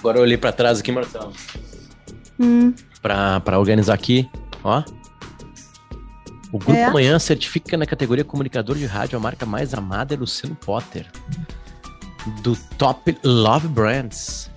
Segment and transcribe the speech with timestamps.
[0.00, 1.32] Agora eu olhei para trás aqui, Marcelo.
[2.38, 2.74] Hum.
[3.00, 4.28] Para organizar aqui,
[4.64, 4.82] ó.
[6.52, 6.84] O Grupo É.
[6.84, 11.06] Amanhã certifica na categoria comunicador de rádio a marca mais amada é Luciano Potter.
[12.42, 14.50] Do Top Love Brands.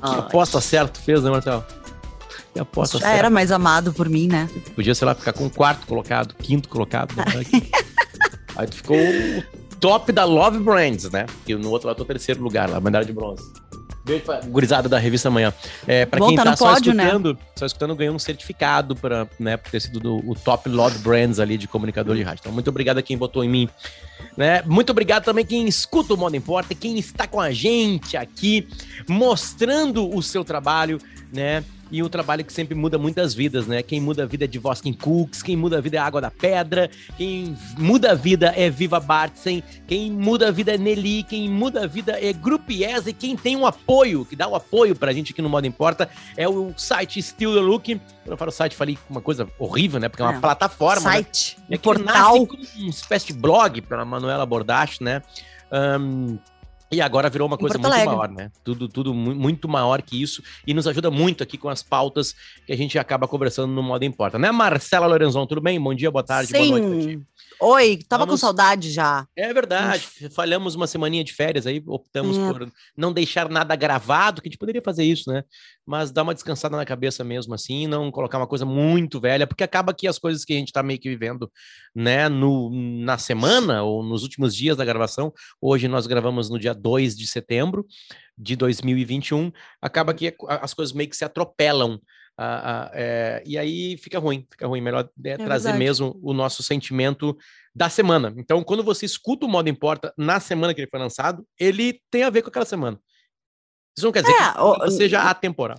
[0.00, 1.64] Que aposta certo fez, né, Marcelo?
[2.52, 4.48] Que aposta Já era mais amado por mim, né?
[4.74, 7.14] Podia, sei lá, ficar com o quarto colocado, quinto colocado.
[7.16, 7.24] né?
[8.56, 9.42] Aí tu ficou o
[9.80, 11.26] top da Love Brands, né?
[11.46, 13.42] E no outro lado, o terceiro lugar, lá, medalha de bronze.
[14.04, 15.52] Beijo pra gurizada da revista amanhã.
[15.86, 17.04] É, pra quem tá só pódio, né?
[17.04, 20.98] escutando, só escutando, ganhou um certificado para né, por ter sido do- o top Love
[20.98, 22.40] Brands ali de comunicador de rádio.
[22.42, 23.68] Então, muito obrigado a quem votou em mim.
[24.36, 24.62] Né?
[24.66, 28.68] Muito obrigado também quem escuta o Modo Importa, quem está com a gente aqui,
[29.08, 30.98] mostrando o seu trabalho,
[31.32, 31.64] né?
[31.90, 33.82] E um trabalho que sempre muda muitas vidas, né?
[33.82, 36.30] Quem muda a vida é de Voskin Cooks, quem muda a vida é Água da
[36.30, 41.48] Pedra, quem muda a vida é Viva Bartzen, quem muda a vida é Nelly, quem
[41.48, 44.96] muda a vida é Grupo IES e quem tem um apoio, que dá o apoio
[44.96, 47.94] pra gente aqui no Modo Importa, é o site Still the Look.
[48.22, 50.08] Quando eu falo site, falei uma coisa horrível, né?
[50.08, 50.40] Porque é uma É.
[50.40, 51.16] plataforma, né?
[51.16, 52.38] Site, É um portal.
[52.48, 55.22] nasce uma espécie de blog pela Manuela Bordache, né?
[55.70, 56.38] Ahn,
[56.94, 58.06] e agora virou uma coisa muito Alegre.
[58.06, 58.50] maior, né?
[58.64, 62.34] Tudo, tudo mu- muito maior que isso e nos ajuda muito aqui com as pautas
[62.66, 64.50] que a gente acaba conversando no modo importa, né?
[64.50, 65.80] Marcela Lorenzon, tudo bem?
[65.80, 67.04] Bom dia, boa tarde, boa noite.
[67.12, 67.22] Sim.
[67.66, 69.26] Oi, tava Vamos- com saudade já.
[69.34, 72.40] É verdade, falhamos uma semaninha de férias aí, optamos É.
[72.52, 75.42] por não deixar nada gravado, que a gente poderia fazer isso, né?
[75.86, 79.64] Mas dar uma descansada na cabeça mesmo assim, não colocar uma coisa muito velha, porque
[79.64, 81.50] acaba que as coisas que a gente tá meio que vivendo,
[81.94, 86.74] né, no, na semana ou nos últimos dias da gravação, hoje nós gravamos no dia
[86.74, 87.86] 2 de setembro
[88.36, 91.98] de 2021, acaba que as coisas meio que se atropelam.
[92.36, 94.80] Ah, ah, é, e aí fica ruim, fica ruim.
[94.80, 95.78] Melhor é, trazer verdade.
[95.78, 97.36] mesmo o nosso sentimento
[97.74, 98.34] da semana.
[98.36, 102.22] Então, quando você escuta o Modo Importa na semana que ele foi lançado, ele tem
[102.24, 102.98] a ver com aquela semana.
[103.96, 105.78] Isso não quer dizer É, que o- seja atemporal.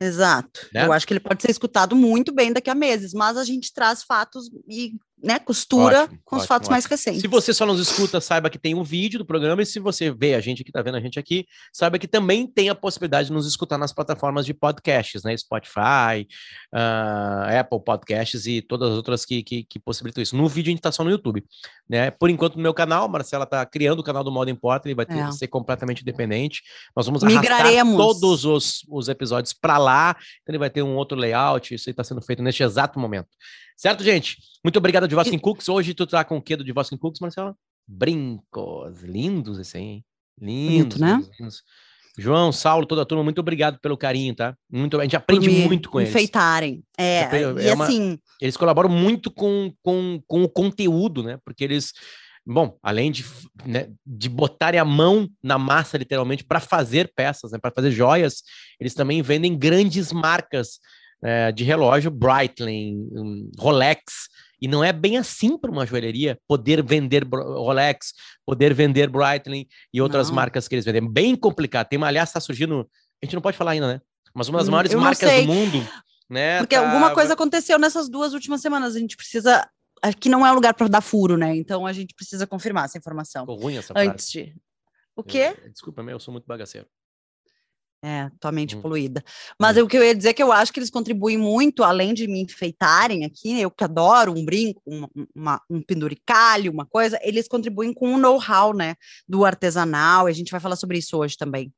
[0.00, 0.68] Exato.
[0.72, 0.84] Né?
[0.86, 3.72] Eu acho que ele pode ser escutado muito bem daqui a meses, mas a gente
[3.72, 4.92] traz fatos e
[5.26, 6.94] né, costura Ótimo, com os ótimo, fatos mais ótimo.
[6.94, 7.20] recentes.
[7.20, 10.10] Se você só nos escuta, saiba que tem um vídeo do programa, e se você
[10.10, 13.28] vê a gente aqui, tá vendo a gente aqui, saiba que também tem a possibilidade
[13.28, 15.36] de nos escutar nas plataformas de podcasts, né?
[15.36, 16.26] Spotify,
[16.72, 20.36] ah, Apple Podcasts e todas as outras que, que, que possibilitam isso.
[20.36, 21.44] No vídeo a gente tá só no YouTube,
[21.88, 22.10] né?
[22.10, 24.94] Por enquanto, no meu canal, a Marcela tá criando o canal do Modo Importa, ele
[24.94, 25.32] vai ter, É.
[25.32, 26.62] ser completamente independente.
[26.94, 27.96] Nós vamos Migraremos.
[27.96, 31.94] todos os, os episódios para lá, então ele vai ter um outro layout, isso aí
[31.94, 33.28] tá sendo feito neste exato momento.
[33.76, 34.38] Certo, gente?
[34.64, 35.68] Muito obrigado, Divoskin Cooks.
[35.68, 37.56] Hoje tu tá com o que do Divoskin Cooks, Marcela?
[37.88, 39.02] Brincos.
[39.02, 40.04] Lindos esse aí, hein?
[40.40, 41.30] Lindos, Bonito, né?
[41.40, 41.62] lindos.
[42.18, 44.56] João, Saulo, toda a turma, muito obrigado pelo carinho, tá?
[44.70, 46.10] Muito, a gente aprende me muito com eles.
[46.10, 46.82] enfeitarem.
[46.96, 47.28] É,
[47.62, 51.38] e é uma- assim, Eles colaboram muito com, com, com o conteúdo, né?
[51.44, 51.92] Porque eles,
[52.46, 53.22] bom, além de,
[53.66, 58.42] né, de botarem a mão na massa, literalmente, para fazer peças, né, para fazer joias,
[58.80, 60.78] eles também vendem grandes marcas
[61.22, 63.08] eh, de relógio, Breitling,
[63.58, 64.28] Rolex,
[64.60, 68.12] e não é bem assim para uma joalheria poder vender Rolex,
[68.44, 70.34] poder vender Breitling e outras Não.
[70.36, 71.04] marcas que eles vendem.
[71.04, 71.88] É bem complicado.
[71.88, 72.88] Tem uma, aliás, está surgindo,
[73.22, 74.00] a gente não pode falar ainda, né?
[74.34, 75.86] Mas uma das Hum, maiores eu marcas do mundo,
[76.28, 76.58] né?
[76.58, 78.94] porque tá- alguma coisa aconteceu nessas duas últimas semanas.
[78.94, 79.68] A gente precisa.
[80.02, 81.56] Aqui não é lugar para dar furo, né?
[81.56, 83.42] Então a gente precisa confirmar essa informação.
[83.42, 84.08] Ficou ruim essa frase.
[84.10, 84.54] Antes de.
[85.16, 85.54] O quê?
[85.64, 86.86] Eu- Desculpa, mas eu sou muito bagaceiro.
[88.04, 88.82] É, tua mente Hum.
[88.82, 89.24] poluída.
[89.58, 92.14] Mas o que eu ia dizer é que eu acho que eles contribuem muito, além
[92.14, 97.18] de me enfeitarem aqui, eu que adoro um brinco, uma- uma- um penduricalho, uma coisa,
[97.22, 98.94] eles contribuem com o know-how, né,
[99.26, 101.72] do artesanal, e a gente vai falar sobre isso hoje também.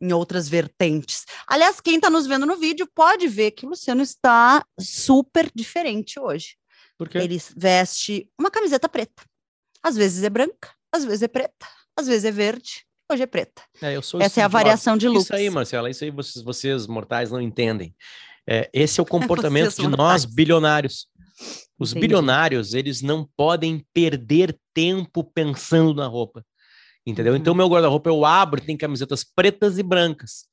[0.00, 1.24] Em outras vertentes.
[1.46, 6.18] Aliás, quem está nos vendo no vídeo pode ver que o Luciano está super diferente
[6.18, 6.56] hoje.
[6.98, 7.18] Por quê?
[7.18, 9.22] Ele veste uma camiseta preta.
[9.82, 13.62] Às vezes é branca, às vezes é preta, às vezes é verde, hoje é preta.
[13.80, 15.24] É, eu sou Essa é a variação de looks.
[15.24, 17.94] Isso aí, Marcela, isso aí vocês, vocês mortais não entendem.
[18.48, 21.08] É, esse é o comportamento de nós, bilionários.
[21.78, 22.06] Os Entendi.
[22.06, 26.44] bilionários, eles não podem perder tempo pensando na roupa.
[27.06, 27.34] Entendeu?
[27.34, 27.38] Uhum.
[27.38, 30.46] Então, meu guarda-roupa eu abro, tem camisetas pretas e brancas.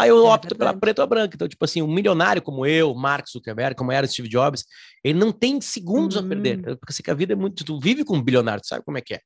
[0.00, 1.34] Aí eu é, opto pela preta ou branca.
[1.34, 4.64] Então, tipo assim, um milionário como eu, Mark Zuckerberg, como era Steve Jobs,
[5.04, 6.20] ele não tem segundos hum.
[6.20, 6.58] a perder.
[6.58, 6.76] Hum.
[6.76, 7.64] Porque assim, a vida é muito.
[7.64, 9.20] Tu vive com um bilionário, tu sabe como é que é.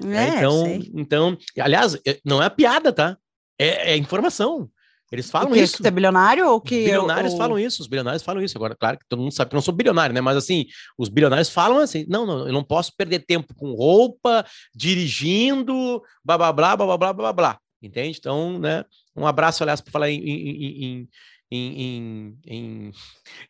[0.00, 0.90] é né, então, sei.
[0.94, 3.16] então, aliás, é, não é piada, tá?
[3.58, 4.70] É, é informação.
[5.12, 5.76] Eles falam que isso.
[5.76, 6.76] Que tu é bilionário ou que.
[6.76, 7.38] Os bilionários ou...
[7.38, 8.56] falam isso, os bilionários falam isso.
[8.56, 10.20] Agora, claro que todo mundo sabe que eu não sou bilionário, né?
[10.20, 10.66] Mas assim,
[10.96, 16.38] os bilionários falam assim: não, não, eu não posso perder tempo com roupa, dirigindo, blá
[16.38, 17.58] blá blá blá blá blá blá.
[17.82, 18.18] Entende?
[18.18, 18.84] Então, né?
[19.16, 21.08] Um abraço, aliás, para falar em, em,
[21.50, 22.92] em-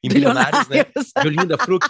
[0.02, 0.86] em- bilionários, né?
[1.22, 1.84] Violinho da Fruc,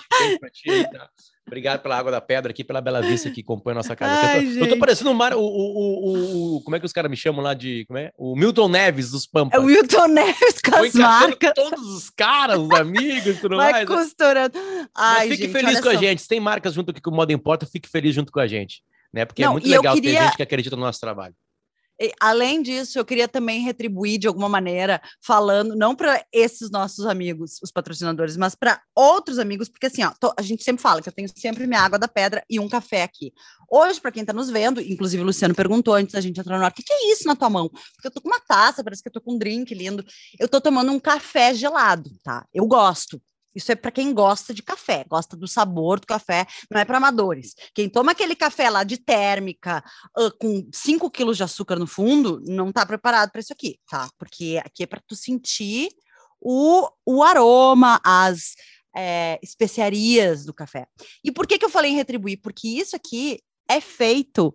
[0.92, 1.08] tá?
[1.46, 4.40] Obrigado pela água da pedra aqui, pela bela vista que compõe a nossa casa.
[4.40, 7.84] Eu, tô, parecendo mar, o, o, Como é que os caras me chamam lá de.
[7.86, 8.12] Como é?
[8.16, 9.58] O Milton Neves dos Pampas.
[9.58, 11.52] É o Milton Neves com as marcas.
[11.54, 13.88] Todos os caras, os amigos tudo Vai mais.
[13.88, 13.96] Né?
[13.96, 14.58] costurando.
[14.94, 16.22] Ai, Mas fique feliz com a gente.
[16.22, 18.82] Se tem marcas junto aqui com o Modo Importa, fique feliz junto com a gente.
[19.12, 19.24] Né?
[19.24, 21.34] Porque é muito legal ter gente que acredita no nosso trabalho
[22.20, 27.58] além disso, eu queria também retribuir de alguma maneira, falando, não para esses nossos amigos,
[27.62, 31.08] os patrocinadores, mas para outros amigos, porque assim, ó, tô, a gente sempre fala que
[31.08, 33.32] eu tenho sempre minha água da pedra e um café aqui.
[33.70, 36.64] Hoje, para quem está nos vendo, inclusive o Luciano perguntou antes da gente entrar no
[36.64, 37.68] ar, o que, que, é isso na tua mão?
[37.68, 40.04] Porque eu tô com uma taça, parece que eu tô com um drink lindo.
[40.38, 42.46] Eu tô tomando um café gelado, tá?
[42.52, 43.20] Eu gosto.
[43.54, 46.98] Isso é para quem gosta de café, gosta do sabor do café, não é para
[46.98, 47.54] amadores.
[47.74, 49.82] Quem toma aquele café lá de térmica,
[50.18, 54.08] uh, com 5 quilos de açúcar no fundo, não está preparado para isso aqui, tá?
[54.18, 55.88] Porque aqui é para tu sentir
[56.40, 58.54] o, o aroma, as
[58.96, 60.86] é, especiarias do café.
[61.24, 62.40] E por que, que eu falei em retribuir?
[62.42, 64.54] Porque isso aqui é feito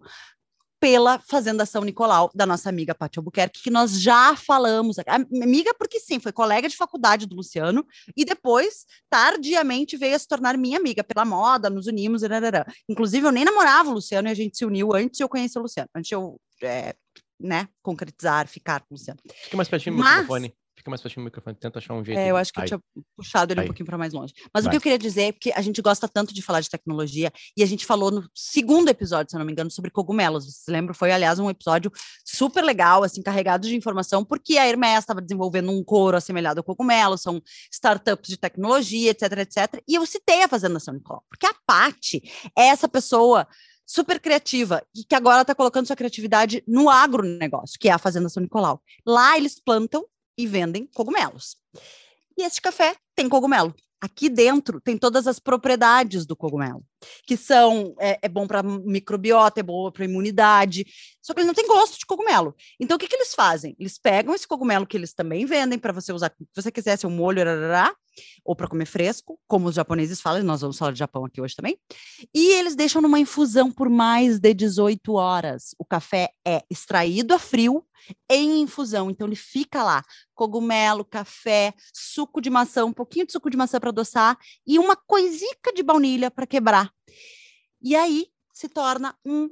[0.79, 4.97] pela Fazenda São Nicolau, da nossa amiga Paty Albuquerque, que nós já falamos.
[5.07, 7.85] Amiga, porque sim, foi colega de faculdade do Luciano,
[8.15, 12.65] e depois, tardiamente, veio a se tornar minha amiga pela moda, nos unimos, rarará.
[12.89, 15.59] inclusive eu nem namorava o Luciano e a gente se uniu antes de eu conhecer
[15.59, 16.95] o Luciano, antes de eu, é,
[17.39, 19.19] né, concretizar, ficar com o Luciano.
[19.43, 20.53] Fica mais pertinho do microfone.
[20.85, 22.19] Fica mais pertinho do microfone, tenta achar um jeito.
[22.19, 22.79] É, eu acho que eu tinha
[23.17, 24.35] puxado ele um pouquinho para mais longe.
[24.53, 24.69] Mas Vai.
[24.69, 27.33] o que eu queria dizer é que a gente gosta tanto de falar de tecnologia
[27.57, 30.45] e a gente falou no segundo episódio, se eu não me engano, sobre cogumelos.
[30.45, 30.93] Vocês lembram?
[30.93, 31.91] Foi, aliás, um episódio
[32.23, 36.63] super legal, assim, carregado de informação, porque a Hermes estava desenvolvendo um couro assemelhado ao
[36.63, 37.41] cogumelo, são
[37.71, 39.81] startups de tecnologia, etc, etc.
[39.87, 42.21] E eu citei a Fazenda São Nicolau, porque a Pati
[42.55, 43.47] é essa pessoa
[43.87, 48.29] super criativa e que agora está colocando sua criatividade no agronegócio, que é a Fazenda
[48.29, 48.79] São Nicolau.
[49.03, 50.05] Lá eles plantam
[50.37, 51.55] e vendem cogumelos.
[52.37, 53.73] E este café tem cogumelo.
[54.01, 56.83] Aqui dentro tem todas as propriedades do cogumelo,
[57.25, 60.85] que são é, é bom para microbiota, é bom para imunidade,
[61.21, 62.53] só que ele não tem gosto de cogumelo.
[62.79, 63.75] Então o que, que eles fazem?
[63.79, 67.09] Eles pegam esse cogumelo que eles também vendem para você usar, se você quiser seu
[67.09, 67.95] molho, arará,
[68.43, 71.55] ou para comer fresco, como os japoneses falam, nós vamos falar de Japão aqui hoje
[71.55, 71.77] também.
[72.33, 75.75] E eles deixam numa infusão por mais de 18 horas.
[75.77, 77.85] O café é extraído a frio
[78.29, 80.03] em infusão, então ele fica lá,
[80.33, 84.95] cogumelo, café, suco de maçã, um pouquinho de suco de maçã para adoçar e uma
[84.95, 86.91] coisica de baunilha para quebrar.
[87.81, 89.49] E aí se torna um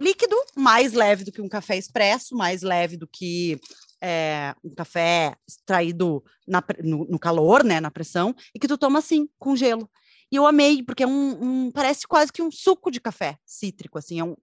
[0.00, 3.58] líquido mais leve do que um café expresso, mais leve do que
[4.02, 8.98] é, um café extraído na, no, no, calor, né, na pressão, e que tu toma
[8.98, 9.88] assim, com gelo.
[10.30, 13.98] E eu amei, porque é um, um, parece quase que um suco de café cítrico,
[13.98, 14.34] assim, é um,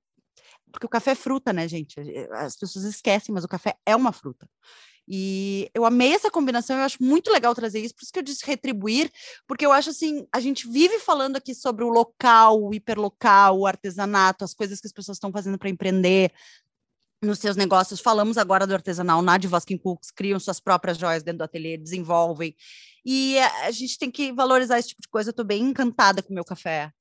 [0.71, 1.95] porque o café é fruta, né, gente?
[2.31, 4.47] As pessoas esquecem, mas o café é uma fruta.
[5.11, 8.23] E eu amei essa combinação, eu acho muito legal trazer isso, por isso que eu
[8.23, 9.12] disse retribuir,
[9.47, 13.65] porque eu acho assim, a gente vive falando aqui sobre o local, o hiperlocal, o
[13.65, 16.31] artesanato, as coisas que as pessoas estão fazendo para empreender,
[17.21, 18.00] nos seus negócios.
[18.00, 22.56] Falamos agora do artesanal, Nadia Voskin Cooks criam suas próprias joias dentro do ateliê, desenvolvem.
[23.06, 25.30] E a gente tem que valorizar esse tipo de coisa.
[25.30, 26.92] Eu estou bem encantada com o meu café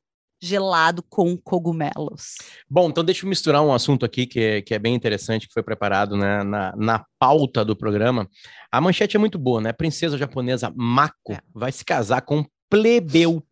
[0.40, 2.36] gelado com cogumelos.
[2.70, 5.52] Bom, então deixa eu misturar um assunto aqui que é, que é bem interessante, que
[5.52, 8.28] foi preparado né, na, na pauta do programa.
[8.70, 9.72] A manchete é muito boa, né?
[9.72, 11.40] Princesa japonesa Mako é.
[11.52, 13.42] vai se casar com um plebeu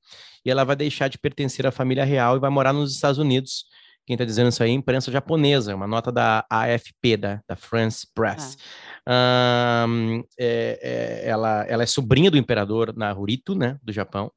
[0.45, 3.65] e ela vai deixar de pertencer à família real e vai morar nos Estados Unidos
[4.06, 7.57] quem está dizendo isso aí é a imprensa japonesa, uma nota da AFP, da, da
[7.57, 8.57] France Press.
[9.04, 9.85] Ah.
[9.88, 14.33] Um, é, é, ela, ela é sobrinha do imperador Naruhito, né, do Japão,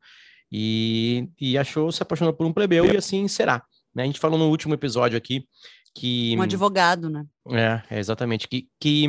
[0.52, 3.64] e, e achou, se apaixonou por um plebeu e assim será.
[3.94, 4.04] Né?
[4.04, 5.48] A gente falou no último episódio aqui
[5.96, 6.36] que...
[6.36, 7.26] Um advogado, né?
[7.50, 8.48] É, é exatamente.
[8.48, 9.06] Que, que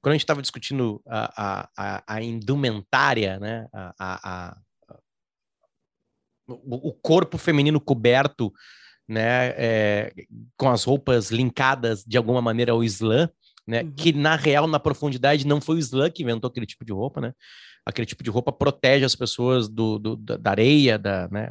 [0.00, 4.56] quando a gente estava discutindo a, a, a, indumentária, né, a, a,
[6.48, 8.52] o corpo feminino coberto
[9.12, 10.12] né, é,
[10.56, 13.28] com as roupas linkadas de alguma maneira ao Islã,
[13.66, 13.92] né, uhum.
[13.92, 17.20] que na real, na profundidade, não foi o Islã que inventou aquele tipo de roupa,
[17.20, 17.32] né?
[17.84, 21.50] Aquele tipo de roupa protege as pessoas do, do da areia, da, né?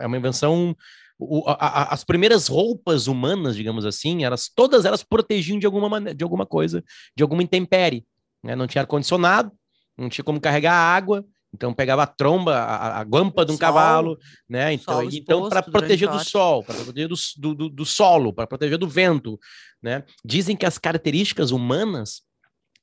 [0.00, 0.76] É uma invenção.
[1.18, 5.88] O, a, a, as primeiras roupas humanas, digamos assim, elas todas elas protegiam de alguma
[5.88, 6.84] maneira, de alguma coisa,
[7.16, 8.06] de alguma intempérie.
[8.44, 8.54] Né?
[8.54, 9.50] Não tinha ar condicionado,
[9.98, 11.24] não tinha como carregar água,
[11.56, 14.74] então pegava a tromba, a, a guampa de um sol, cavalo, né?
[14.74, 18.86] Então, então para proteger do sol, para proteger do, do, do solo, para proteger do
[18.86, 19.40] vento,
[19.82, 20.04] né?
[20.22, 22.20] Dizem que as características humanas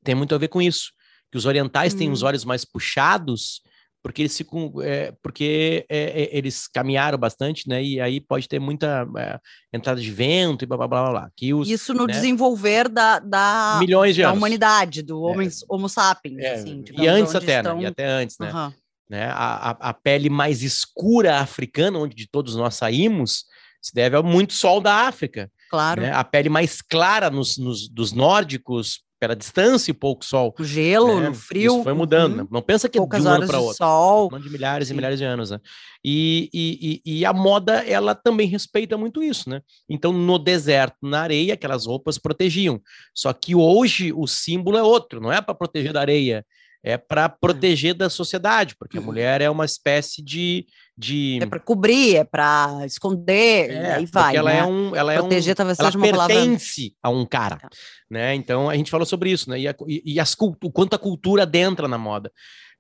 [0.04, 0.92] têm muito a ver com isso,
[1.32, 1.98] que os orientais hum.
[2.00, 2.26] têm os hum.
[2.26, 3.62] olhos mais puxados
[4.04, 7.82] porque eles ficam, é, porque é, é, eles caminharam bastante, né?
[7.82, 9.40] E aí pode ter muita é,
[9.72, 11.32] entrada de vento e blá blá blá blá.
[11.34, 12.14] Que os, Isso no né?
[12.14, 14.38] desenvolver da, da, milhões de da anos.
[14.38, 16.38] humanidade, do homem, Homo sapiens.
[16.38, 17.78] É, assim, e antes até, estão...
[17.78, 17.84] né?
[17.84, 18.52] E até antes, né?
[18.52, 18.74] Uhum.
[19.10, 19.26] né?
[19.28, 23.46] A, a, a, pele mais escura africana, onde de todos nós saímos,
[23.82, 25.50] se deve a muito sol da África.
[25.70, 26.02] Claro.
[26.02, 26.12] Né?
[26.12, 30.54] A pele mais clara nos, nos, dos nórdicos, pela distância e pouco sol.
[30.60, 31.30] O gelo, né?
[31.30, 31.76] no frio.
[31.76, 32.42] Isso foi mudando.
[32.42, 32.48] Uhum.
[32.52, 33.78] Não pensa que Poucas de um ano para outro.
[33.78, 34.30] Sol.
[34.34, 34.94] Um de milhares Sim.
[34.94, 35.50] e milhares de anos.
[35.50, 35.62] Né?
[36.04, 39.62] E, e, e, a moda, ela também respeita muito isso, né?
[39.88, 42.82] Então, no deserto, na areia, aquelas roupas protegiam.
[43.16, 46.46] Só que hoje o símbolo é outro, não é para proteger da areia,
[46.84, 49.06] é para proteger da sociedade, porque a uhum.
[49.06, 50.66] mulher é uma espécie de.
[50.98, 51.40] De...
[51.42, 54.36] É para cobrir, é para esconder, é, aí vai.
[54.36, 54.60] Ela né?
[54.60, 54.96] é um.
[54.96, 57.20] Ela proteger é um, talvez seja uma pertence palavra...
[57.20, 57.58] a um cara.
[57.58, 57.70] Tá.
[58.10, 58.36] Né?
[58.36, 59.60] Então a gente falou sobre isso, né?
[59.60, 62.32] E, a, e, e as, o quanto a cultura adentra na moda.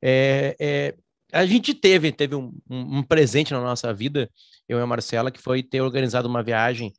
[0.01, 0.95] É, é,
[1.31, 4.29] a gente teve, teve um, um, um presente na nossa vida,
[4.69, 6.93] eu e a Marcela, que foi ter organizado uma viagem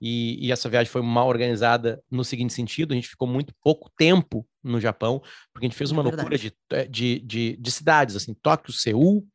[0.00, 3.90] e, e, essa viagem foi mal organizada no seguinte sentido: a gente ficou muito pouco
[3.96, 5.20] tempo no Japão,
[5.52, 8.32] porque a gente fez é uma é loucura de, eh, de, de, de, cidades, assim,
[8.32, 9.26] Tóquio, Seul,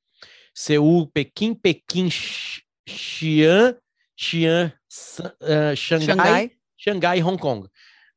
[0.55, 3.75] Seul, Pequim, Pequim, Xi'an,
[4.17, 4.71] Xi'an,
[5.19, 7.67] uh, Xangai, Xangai, e Hong Kong.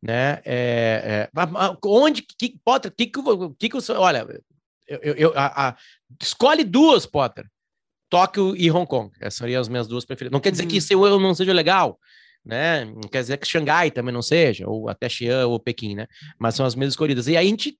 [0.00, 0.40] Né?
[0.44, 1.40] É, é,
[1.84, 4.24] onde que Potter, que que, que, você, olha,
[4.86, 5.76] eu, eu a, a,
[6.22, 7.44] escolhe duas, Potter.
[8.08, 9.10] Tóquio e Hong Kong.
[9.20, 10.32] Essas seriam as minhas duas preferidas.
[10.32, 10.68] Não quer dizer hum.
[10.68, 11.98] que Seul não seja legal,
[12.44, 12.84] né?
[12.84, 16.06] Não quer dizer que Xangai também não seja, ou até Xi'an ou Pequim, né?
[16.38, 17.26] Mas são as mesmas escolhidas.
[17.26, 17.76] E aí a gente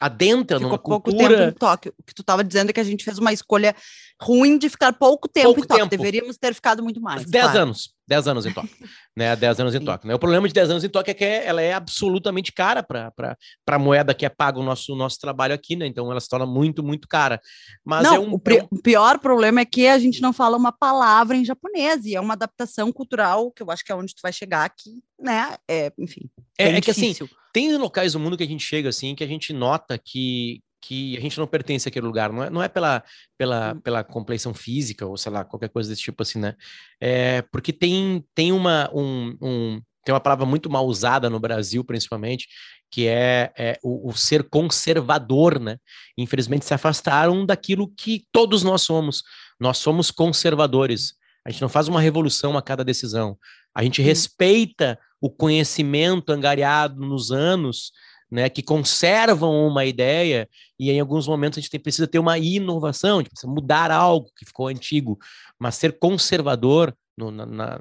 [0.00, 1.36] adentra Ficou numa pouco cultura...
[1.36, 1.94] tempo em Tóquio.
[1.98, 3.74] O que tu estava dizendo é que a gente fez uma escolha
[4.20, 5.88] ruim de ficar pouco tempo pouco em Tóquio.
[5.88, 6.02] Tempo.
[6.02, 7.24] Deveríamos ter ficado muito mais.
[7.24, 7.60] Dez claro.
[7.60, 7.94] anos.
[8.06, 8.74] Dez anos em Tóquio.
[9.16, 9.36] né?
[9.36, 10.08] Dez anos em Tóquio.
[10.08, 10.14] Né?
[10.14, 13.36] O problema de dez anos em Tóquio é que ela é absolutamente cara para
[13.66, 15.86] a moeda que é paga o nosso, nosso trabalho aqui, né?
[15.86, 17.40] Então ela se torna muito, muito cara.
[17.84, 18.68] Mas não, é um, o, é um...
[18.70, 22.20] o pior problema é que a gente não fala uma palavra em japonês, e é
[22.20, 25.56] uma adaptação cultural que eu acho que é onde tu vai chegar aqui, né?
[25.68, 26.30] É, enfim.
[26.58, 27.14] É, é que assim,
[27.58, 31.16] tem locais do mundo que a gente chega assim, que a gente nota que, que
[31.16, 33.02] a gente não pertence àquele lugar, não é, não é pela,
[33.36, 33.80] pela, hum.
[33.80, 36.54] pela compleição física ou sei lá, qualquer coisa desse tipo assim, né?
[37.00, 41.82] É, porque tem, tem uma um, um, tem uma palavra muito mal usada no Brasil,
[41.82, 42.46] principalmente,
[42.92, 45.78] que é, é o, o, ser conservador, né?
[46.16, 49.24] Infelizmente se afastaram daquilo que todos nós somos.
[49.58, 51.14] Nós somos conservadores.
[51.44, 53.36] A gente não faz uma revolução a cada decisão.
[53.74, 57.92] A gente respeita o conhecimento angariado nos anos
[58.30, 60.48] né, que conservam uma ideia
[60.78, 64.30] e em alguns momentos a gente precisa ter uma inovação, a gente precisa mudar algo
[64.36, 65.18] que ficou antigo,
[65.58, 67.80] mas ser conservador, no, na, na,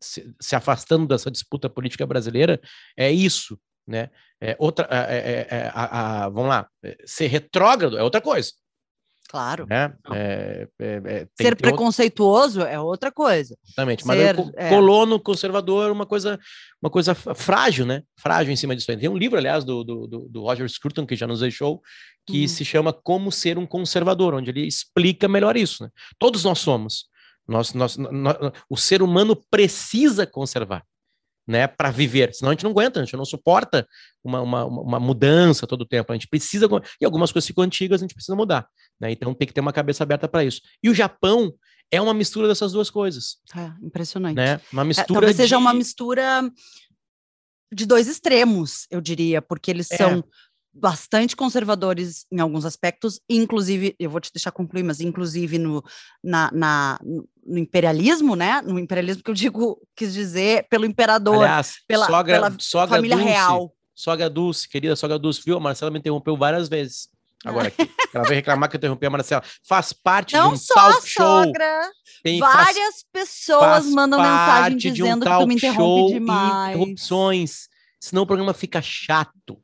[0.00, 2.60] se, se, afastando dessa disputa política brasileira,
[2.96, 4.10] é isso, né?
[4.40, 8.52] É outra, é, é, é a, a, vamos lá, é, ser retrógrado é outra coisa.
[9.28, 9.66] Claro.
[9.68, 9.92] Né?
[10.12, 12.74] É, é, é, Ser preconceituoso outro...
[12.74, 13.56] é outra coisa.
[13.64, 14.06] Exatamente.
[14.06, 14.68] Mas Ser, é.
[14.68, 16.38] colono conservador uma coisa,
[16.80, 18.02] uma coisa frágil, né?
[18.16, 18.86] Frágil em cima disso.
[18.86, 21.82] Tem um livro, aliás, do, do, do Roger Scruton, que já nos deixou,
[22.26, 22.48] que uhum.
[22.48, 25.84] se chama Como Ser um Conservador, onde ele explica melhor isso.
[25.84, 25.90] Né?
[26.18, 27.06] Todos nós somos.
[27.46, 28.36] Nós, nós, nós,
[28.70, 30.82] o ser humano precisa conservar
[31.46, 32.34] né, para viver.
[32.34, 33.86] Senão a gente não aguenta, a gente não suporta
[34.22, 36.12] uma, uma, uma mudança todo o tempo.
[36.12, 36.66] A gente precisa,
[37.00, 38.66] e algumas coisas ficam antigas, a gente precisa mudar.
[39.00, 39.12] Né?
[39.12, 40.60] Então tem que ter uma cabeça aberta para isso.
[40.82, 41.52] E o Japão
[41.90, 43.36] é uma mistura dessas duas coisas.
[43.54, 44.36] É, impressionante.
[44.36, 44.60] Né?
[44.72, 45.06] Uma é, mistura.
[45.06, 45.42] É, talvez de...
[45.42, 46.50] seja uma mistura
[47.72, 49.96] de dois extremos, eu diria, porque eles é.
[49.96, 50.24] são
[50.74, 55.82] bastante conservadores em alguns aspectos, inclusive, eu vou te deixar concluir, mas inclusive no,
[56.22, 56.98] na, na,
[57.46, 58.60] no imperialismo, né?
[58.62, 63.16] No imperialismo que eu digo, quis dizer, pelo imperador, Aliás, pela, sogra, pela sogra família
[63.16, 63.74] Dulce, real.
[63.94, 65.56] Sogra Dulce, querida sogra Dulce, viu?
[65.56, 67.08] A Marcela me interrompeu várias vezes.
[67.44, 67.88] Agora aqui.
[68.12, 69.42] Ela veio reclamar que eu interrompi a Marcela.
[69.68, 71.44] Faz parte Não de um só talk show.
[71.44, 71.90] Sogra.
[72.22, 76.76] Tem, Várias faz, pessoas faz mandam mensagem dizendo um que tu me interrompe demais.
[76.76, 77.68] Interrupções.
[78.00, 79.62] Senão o programa fica chato.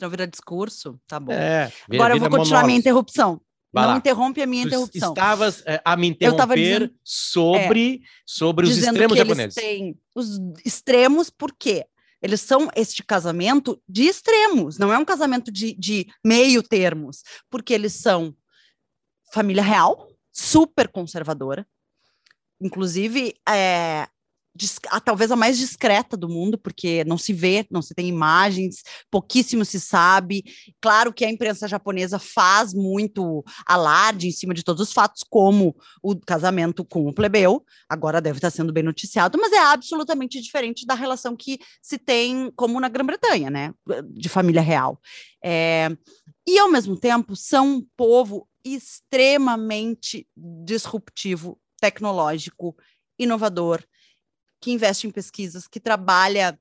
[0.00, 1.30] Senão vira discurso, tá bom.
[1.30, 3.38] É, Agora eu vou continuar minha interrupção.
[3.70, 3.98] Vai não lá.
[3.98, 5.10] interrompe a minha tu interrupção.
[5.10, 9.54] Estavas é, a me interromper dizendo, sobre, é, sobre os extremos japoneses.
[9.54, 11.84] Têm os extremos, por quê?
[12.22, 17.74] Eles são este casamento de extremos, não é um casamento de, de meio termos, porque
[17.74, 18.34] eles são
[19.34, 21.66] família real, super conservadora,
[22.58, 24.08] inclusive é,
[24.90, 28.82] a, talvez a mais discreta do mundo, porque não se vê, não se tem imagens,
[29.10, 30.44] pouquíssimo se sabe.
[30.80, 35.76] Claro que a imprensa japonesa faz muito alarde em cima de todos os fatos, como
[36.02, 40.86] o casamento com o plebeu, agora deve estar sendo bem noticiado, mas é absolutamente diferente
[40.86, 43.72] da relação que se tem, como na Grã-Bretanha, né,
[44.12, 45.00] de família real.
[45.42, 45.88] É,
[46.46, 52.76] e, ao mesmo tempo, são um povo extremamente disruptivo, tecnológico,
[53.18, 53.82] inovador,
[54.60, 56.58] que investe em pesquisas, que trabalha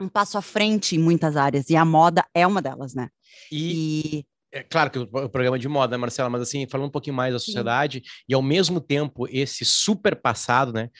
[0.00, 3.08] um passo à frente em muitas áreas, e a moda é uma delas, né?
[3.50, 4.24] E, e...
[4.54, 6.28] É claro que o programa é de moda, né, Marcela?
[6.28, 8.24] Mas assim, falando um pouquinho mais da sociedade, Sim.
[8.28, 10.90] e ao mesmo tempo esse super passado, né?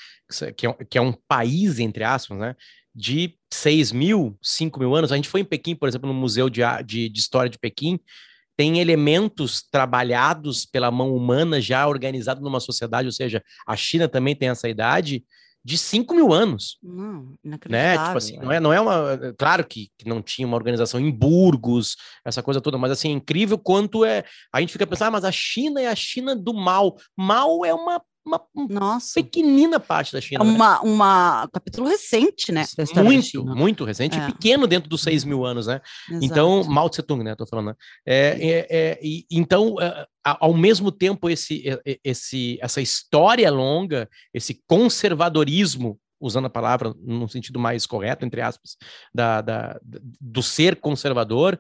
[0.57, 2.57] Que é, que é um país, entre aspas, né?
[2.95, 5.13] De 6 mil, 5 mil anos.
[5.13, 8.01] A gente foi em Pequim, por exemplo, no Museu de, de, de História de Pequim,
[8.57, 14.37] tem elementos trabalhados pela mão humana já organizado numa sociedade, ou seja, a China também
[14.37, 15.25] tem essa idade,
[15.65, 16.79] de 5 mil anos.
[16.83, 17.35] Não,
[17.69, 17.97] né?
[17.97, 19.35] Tipo assim, não é, não é uma.
[19.39, 23.13] Claro que, que, não tinha uma organização em Burgos, essa coisa toda, mas assim, é
[23.13, 24.25] incrível quanto é.
[24.53, 26.97] A gente fica pensando, ah, mas a China é a China do mal.
[27.17, 29.15] Mal é uma uma Nossa.
[29.15, 30.45] pequenina parte da China.
[30.45, 30.81] É uma, né?
[30.83, 32.65] uma capítulo recente, né?
[33.05, 34.27] Muito, muito recente é.
[34.27, 35.81] pequeno dentro dos seis mil anos, né?
[36.09, 36.25] Exato.
[36.25, 37.35] Então, Mao Tse Tung, né?
[37.35, 37.75] Tô falando, né?
[38.07, 41.65] É, é, é, e, então, é, ao mesmo tempo, esse,
[42.05, 48.77] esse, essa história longa, esse conservadorismo usando a palavra no sentido mais correto, entre aspas,
[49.13, 49.81] da, da,
[50.21, 51.59] do ser conservador,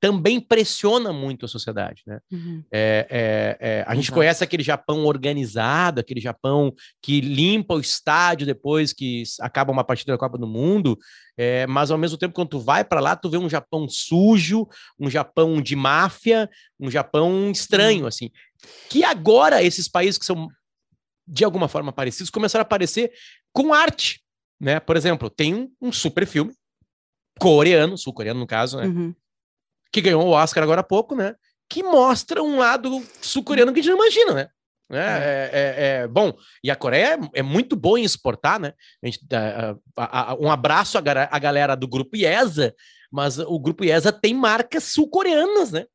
[0.00, 2.20] também pressiona muito a sociedade, né?
[2.32, 2.64] Uhum.
[2.72, 4.18] É, é, é, a gente Exato.
[4.18, 10.12] conhece aquele Japão organizado, aquele Japão que limpa o estádio depois que acaba uma partida
[10.12, 10.98] da Copa do Mundo,
[11.36, 14.66] é, mas ao mesmo tempo, quando tu vai para lá, tu vê um Japão sujo,
[14.98, 16.48] um Japão de máfia,
[16.80, 18.08] um Japão estranho, uhum.
[18.08, 18.30] assim.
[18.88, 20.48] Que agora esses países que são
[21.28, 23.12] de alguma forma parecidos começaram a aparecer
[23.52, 24.22] com arte,
[24.58, 24.80] né?
[24.80, 26.54] Por exemplo, tem um, um super filme
[27.38, 28.86] coreano, sul-coreano no caso, né?
[28.86, 29.14] Uhum
[29.92, 31.34] que ganhou o Oscar agora há pouco, né?
[31.68, 34.48] Que mostra um lado sul-coreano que a gente não imagina, né?
[34.92, 36.32] É, é, é, é, bom,
[36.64, 38.72] e a Coreia é, é muito boa em exportar, né?
[39.00, 42.74] A gente, a, a, a, um abraço à, à galera do grupo IESA,
[43.10, 45.86] mas o grupo IESA tem marcas sul-coreanas, né?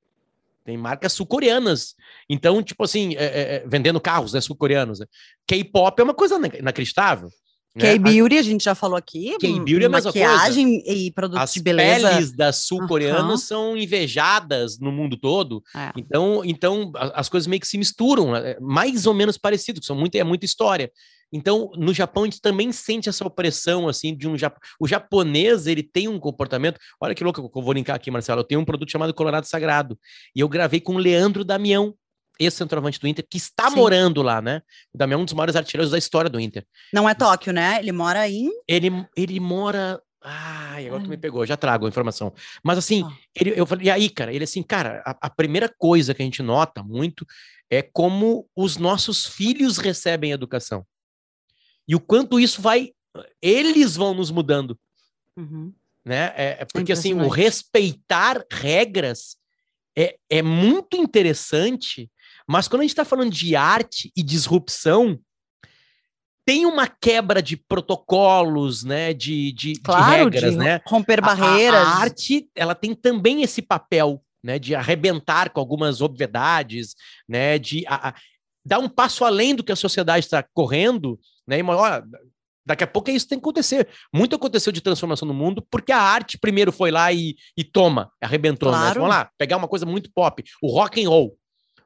[0.63, 1.93] Tem marcas sul-coreanas.
[2.29, 4.99] Então, tipo assim, é, é, vendendo carros né, sul-coreanos.
[4.99, 5.05] Né?
[5.47, 7.29] K-pop é uma coisa inacreditável.
[7.75, 7.81] Né?
[7.81, 9.37] K-Beauty, a gente já falou aqui.
[9.37, 12.07] K-Beauty é a mesma maquiagem e produtos As de beleza.
[12.07, 13.37] As peles das sul-coreanas uhum.
[13.37, 15.61] são invejadas no mundo todo.
[15.75, 15.91] É.
[15.97, 20.15] Então, então, as coisas meio que se misturam, é, mais ou menos parecido, são muito,
[20.15, 20.89] é muita história.
[21.33, 24.37] Então, no Japão, a gente também sente essa opressão, assim, de um...
[24.37, 24.57] Jap...
[24.79, 26.79] O japonês, ele tem um comportamento...
[27.01, 28.39] Olha que louco, eu vou linkar aqui, Marcelo.
[28.39, 29.99] Eu tenho um produto chamado Colorado Sagrado.
[30.33, 31.93] E eu gravei com o Leandro Damião,
[32.39, 33.77] ex-centroavante do Inter, que está Sim.
[33.77, 34.61] morando lá, né?
[34.93, 36.65] O Damião é um dos maiores artilheiros da história do Inter.
[36.93, 37.79] Não é Tóquio, né?
[37.79, 38.49] Ele mora em.
[38.67, 40.01] Ele, ele mora.
[40.21, 42.33] Ai, agora tu me pegou, já trago a informação.
[42.63, 43.11] Mas assim, ah.
[43.35, 44.33] ele, eu falei, e aí, cara?
[44.33, 47.25] Ele assim, cara, a, a, primeira coisa que a gente nota muito
[47.69, 50.85] é como os nossos filhos recebem educação.
[51.87, 52.91] E o quanto isso vai.
[53.41, 54.77] Eles vão nos mudando.
[55.37, 55.73] Uhum.
[56.03, 56.33] Né?
[56.35, 59.37] É, é porque assim, o respeitar regras
[59.97, 62.11] é, é muito interessante
[62.47, 65.19] mas quando a gente está falando de arte e disrupção,
[66.45, 70.81] tem uma quebra de protocolos, né, de, de, claro, de regras, de né?
[70.85, 71.87] Romper barreiras.
[71.87, 76.95] A, a, arte, ela tem também esse papel, né, de arrebentar com algumas obviedades,
[77.27, 78.15] né, de a, a,
[78.63, 81.59] dar um passo além do que a sociedade está correndo, né?
[81.59, 82.03] E, olha,
[82.65, 83.87] daqui a pouco é isso que tem que acontecer.
[84.13, 88.11] Muito aconteceu de transformação no mundo porque a arte primeiro foi lá e, e toma,
[88.21, 88.71] arrebentou.
[88.71, 88.77] Né?
[88.77, 88.93] Claro.
[88.95, 88.99] Né?
[89.01, 91.37] Vamos lá, pegar uma coisa muito pop, o rock and roll.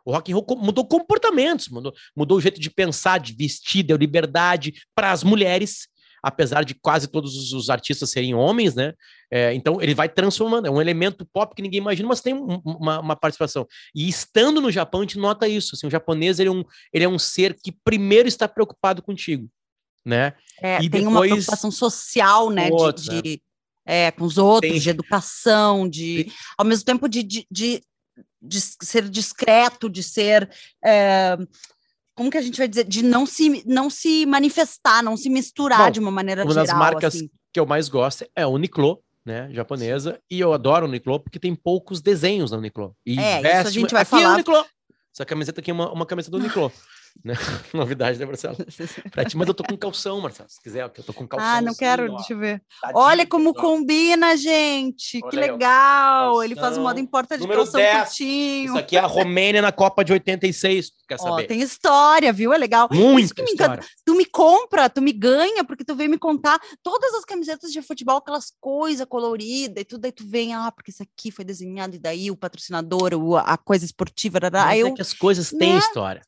[0.06, 3.98] O rock and roll mudou comportamentos, mudou, mudou o jeito de pensar, de vestir, deu
[3.98, 5.88] liberdade para as mulheres,
[6.24, 8.94] apesar de quase todos os artistas serem homens, né?
[9.32, 12.60] É, então ele vai transformando, é um elemento pop que ninguém imagina, mas tem um,
[12.66, 13.68] uma, uma, participação.
[13.94, 15.76] E estando no Japão, a gente nota isso.
[15.76, 19.50] Assim, o japonês ele é, um, ele é um ser que primeiro está preocupado contigo,
[20.06, 20.34] né?
[20.62, 21.08] É, e tem depois...
[21.08, 22.70] uma preocupação social, né?
[22.72, 23.30] Outros, de, de...
[23.32, 23.38] Né?
[23.86, 24.80] É, com os outros, tem...
[24.80, 27.82] de educação, de ao mesmo tempo de, de, de
[28.42, 30.50] de ser discreto, de ser.
[30.84, 31.38] É,
[32.16, 32.86] como que a gente vai dizer?
[32.86, 36.66] De não se, não se manifestar, não se misturar Bom, de uma maneira uma geral.
[36.66, 37.30] Uma das marcas assim.
[37.54, 41.40] que eu mais gosto é a Uniqlo, né, japonesa, e eu adoro a Uniqlo porque
[41.40, 42.96] tem poucos desenhos na Uniqlo.
[43.06, 43.58] E é, veste...
[43.60, 44.32] isso a gente vai aqui é falar.
[44.32, 44.66] É Uniqlo.
[45.14, 46.72] Essa camiseta aqui é uma, uma camiseta do Uniqlo.
[47.24, 47.34] Né?
[47.74, 48.56] Novidade, né, Marcelo?
[49.12, 50.50] Pra ti, mas eu tô com calção, Marcelo.
[50.50, 51.48] Se quiser, eu tô com calção.
[51.48, 52.16] Ah, não quero, ó.
[52.16, 52.64] deixa eu ver.
[52.82, 53.54] Tadinho, Olha como ó.
[53.54, 55.20] combina, gente.
[55.22, 56.42] Olha que legal.
[56.44, 57.98] Ele faz o modo importa de Número calção 10.
[57.98, 58.66] curtinho.
[58.66, 60.92] Isso aqui é a Romênia na Copa de 86.
[61.10, 61.44] Quer saber?
[61.44, 62.54] Ó, tem história, viu?
[62.54, 62.88] É legal.
[62.92, 63.84] Muito história.
[64.06, 67.82] Tu me compra, tu me ganha, porque tu vem me contar todas as camisetas de
[67.82, 70.06] futebol, aquelas coisas coloridas e tudo.
[70.06, 73.12] Aí tu vem, ah, porque isso aqui foi desenhado, e daí o patrocinador,
[73.44, 74.40] a coisa esportiva.
[74.42, 75.80] Mas aí é eu, que as coisas têm né?
[75.80, 76.22] história.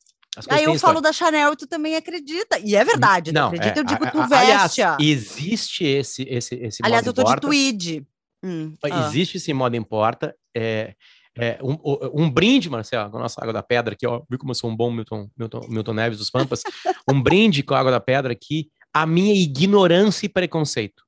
[0.49, 2.57] Aí eu falo da Chanel e tu também acredita.
[2.59, 4.81] E é verdade, não, acredita, é, eu digo, tu veste.
[4.81, 7.41] Aliás, existe esse, esse, esse Aliás, eu tô importa.
[7.41, 8.07] de tweed.
[8.43, 8.73] Hum,
[9.07, 9.39] existe ah.
[9.39, 10.35] esse modo importa.
[10.55, 10.95] É,
[11.37, 11.77] É, um,
[12.23, 14.21] um, brinde, Marcelo, com a nossa água da pedra aqui, ó.
[14.29, 16.61] Viu como eu sou um bom Milton, Milton, Milton Neves dos Pampas?
[17.09, 21.03] um brinde com a água da pedra aqui, a minha ignorância e preconceito.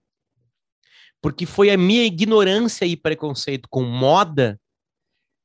[1.22, 4.60] Porque foi a minha ignorância e preconceito com moda,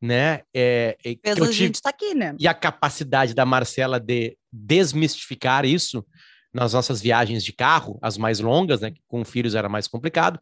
[0.01, 0.43] né?
[0.55, 2.35] É, é tive, a gente tá aqui, né?
[2.39, 6.05] E a capacidade da Marcela de desmistificar isso
[6.53, 8.93] nas nossas viagens de carro, as mais longas, né?
[9.07, 10.39] Com filhos era mais complicado.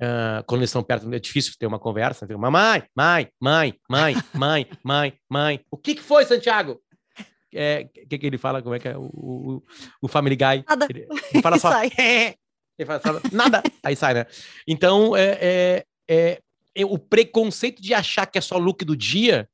[0.00, 2.26] Uh, quando eles estão perto, é difícil ter uma conversa.
[2.26, 2.38] Viu?
[2.38, 5.60] Mamãe, mãe, mãe, mãe, mãe, mãe, mãe.
[5.70, 6.72] O que, que foi, Santiago?
[6.72, 7.22] O
[7.54, 8.62] é, que, que ele fala?
[8.62, 8.96] Como é que é?
[8.96, 9.62] O, o,
[10.00, 10.64] o Family Guy.
[10.66, 10.86] Nada.
[10.88, 11.82] Ele, ele fala só.
[11.84, 13.62] ele fala só, nada.
[13.84, 14.26] Aí sai, né?
[14.66, 16.42] Então, é, é, é, é,
[16.78, 19.48] o preconceito de achar que é só look do dia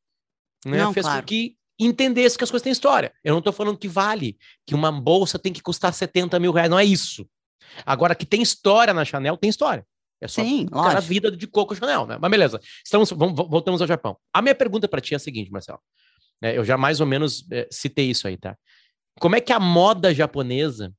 [0.64, 1.22] né, Não, fez claro.
[1.22, 3.12] com que entendesse que as coisas têm história.
[3.22, 6.70] Eu não estou falando que vale, que uma bolsa tem que custar 70 mil reais,
[6.70, 7.28] não é isso.
[7.86, 9.86] Agora, que tem história na Chanel, tem história.
[10.20, 12.18] É só Sim, a vida de Coco Chanel, né?
[12.20, 14.16] Mas beleza, Estamos, vamos, voltamos ao Japão.
[14.32, 15.78] A minha pergunta para ti é a seguinte, Marcelo.
[16.42, 18.56] É, eu já mais ou menos é, citei isso aí, tá?
[19.20, 20.92] Como é que a moda japonesa,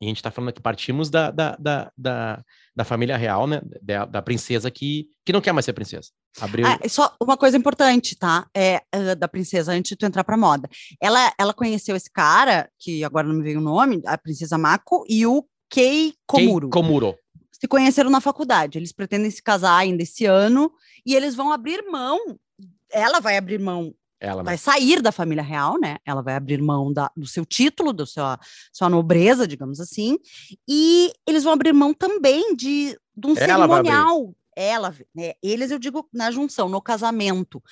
[0.00, 3.60] e a gente está falando aqui, partimos da, da, da, da, da família real, né?
[3.82, 6.08] Da, da, princesa que, que não quer mais ser princesa.
[6.40, 6.66] Abriu...
[6.66, 8.46] Ah, só uma coisa importante, tá?
[8.56, 10.68] É, uh, da princesa, antes de tu entrar pra moda.
[11.00, 15.04] Ela, ela conheceu esse cara, que agora não me veio o nome, a princesa Mako,
[15.08, 16.70] e o Kei Komuro.
[16.70, 17.14] Kei Komuro
[17.60, 18.78] se conheceram na faculdade.
[18.78, 20.72] Eles pretendem se casar ainda esse ano
[21.04, 22.18] e eles vão abrir mão.
[22.90, 23.94] Ela vai abrir mão.
[24.20, 25.96] Ela vai sair da família real, né?
[26.04, 28.38] Ela vai abrir mão da, do seu título, da sua,
[28.70, 30.18] sua nobreza, digamos assim,
[30.68, 35.78] e eles vão abrir mão também de, de um ela cerimonial ela, né, eles eu
[35.78, 37.62] digo na junção, no casamento,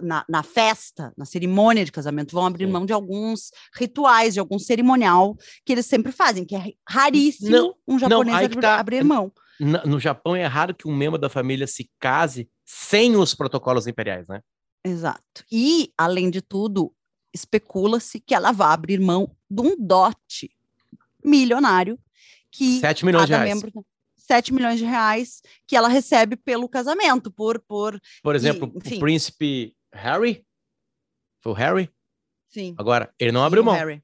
[0.00, 2.72] na, na festa, na cerimônia de casamento, vão abrir Sim.
[2.72, 7.74] mão de alguns rituais, de algum cerimonial que eles sempre fazem, que é raríssimo não,
[7.86, 9.32] um japonês não, abrir, tá, abrir mão.
[9.60, 14.26] No Japão é raro que um membro da família se case sem os protocolos imperiais,
[14.28, 14.40] né?
[14.84, 15.44] Exato.
[15.50, 16.94] E, além de tudo,
[17.32, 20.50] especula-se que ela vai abrir mão de um dote
[21.24, 21.98] milionário
[22.50, 23.54] que 7 milhões de reais.
[23.54, 23.86] Membro,
[24.16, 27.60] 7 milhões de reais que ela recebe pelo casamento, por...
[27.60, 30.44] Por, por exemplo, e, o príncipe Harry?
[31.40, 31.90] Foi o Harry?
[32.48, 32.74] Sim.
[32.78, 33.74] Agora, ele não Sim, abriu mão.
[33.74, 34.02] Harry.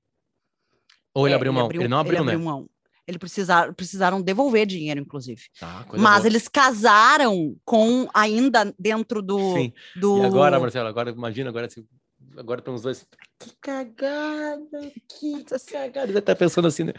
[1.14, 1.62] Ou ele é, abriu mão?
[1.62, 2.44] Ele, abriu, ele não abriu, ele abriu né?
[2.44, 2.70] mão.
[3.06, 5.42] Eles precisaram, precisaram devolver dinheiro, inclusive.
[5.60, 6.26] Ah, Mas boa.
[6.26, 9.38] eles casaram com ainda dentro do.
[9.54, 9.72] Sim.
[9.94, 10.22] do...
[10.22, 11.86] E agora, Marcelo, agora imagina, agora assim,
[12.36, 13.06] agora estão os dois.
[13.38, 16.12] Que cagada, que cagada.
[16.12, 16.94] Você tá pensando assim, né?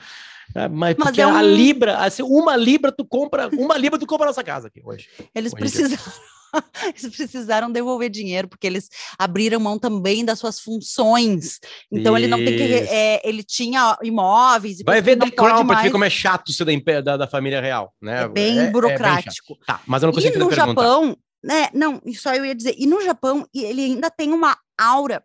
[0.54, 1.36] Ah, mas, mas é um...
[1.36, 4.82] a Libra, assim, uma Libra tu compra, uma Libra tu compra a nossa casa aqui
[4.84, 5.10] hoje.
[5.34, 6.14] Eles hoje precisaram.
[6.84, 11.60] eles precisaram devolver dinheiro porque eles abriram mão também das suas funções.
[11.92, 12.26] Então Isso.
[12.26, 14.78] ele não tem que é, ele tinha imóveis.
[14.86, 17.94] Vai ver The Crown para ver como é chato ser da, da, da família real,
[18.02, 18.24] né?
[18.24, 19.54] É bem é, burocrático.
[19.54, 21.70] É bem tá, mas eu não consigo e no Japão, né?
[21.74, 22.76] Não, só eu ia dizer.
[22.78, 25.24] E no Japão ele ainda tem uma aura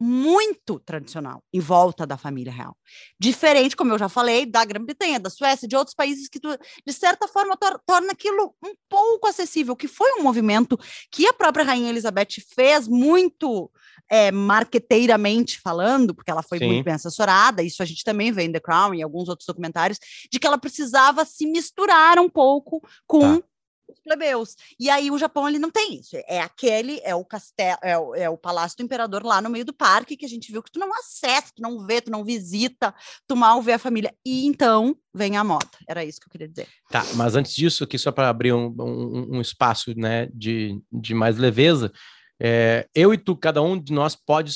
[0.00, 2.76] muito tradicional em volta da família real.
[3.18, 6.48] Diferente, como eu já falei, da Grã-Bretanha, da Suécia, de outros países que, tu,
[6.86, 10.78] de certa forma, tor torna aquilo um pouco acessível, que foi um movimento
[11.10, 13.70] que a própria Rainha Elizabeth fez muito
[14.10, 16.66] é, marqueteiramente falando, porque ela foi Sim.
[16.66, 19.98] muito bem assessorada, isso a gente também vê em The Crown e alguns outros documentários,
[20.30, 23.46] de que ela precisava se misturar um pouco com tá
[23.88, 24.56] os plebeus.
[24.78, 26.16] E aí o Japão ele não tem isso.
[26.28, 29.64] É aquele, é o castelo, é o, é o palácio do imperador lá no meio
[29.64, 32.24] do parque que a gente viu que tu não acessa, tu não vê, tu não
[32.24, 32.94] visita,
[33.26, 34.14] tu mal vê a família.
[34.24, 35.68] E então vem a moda.
[35.88, 36.68] Era isso que eu queria dizer.
[36.90, 41.14] Tá, mas antes disso, aqui só para abrir um, um, um, espaço né, de, de
[41.14, 41.92] mais leveza,
[42.40, 44.52] é, eu e tu, cada um de nós pode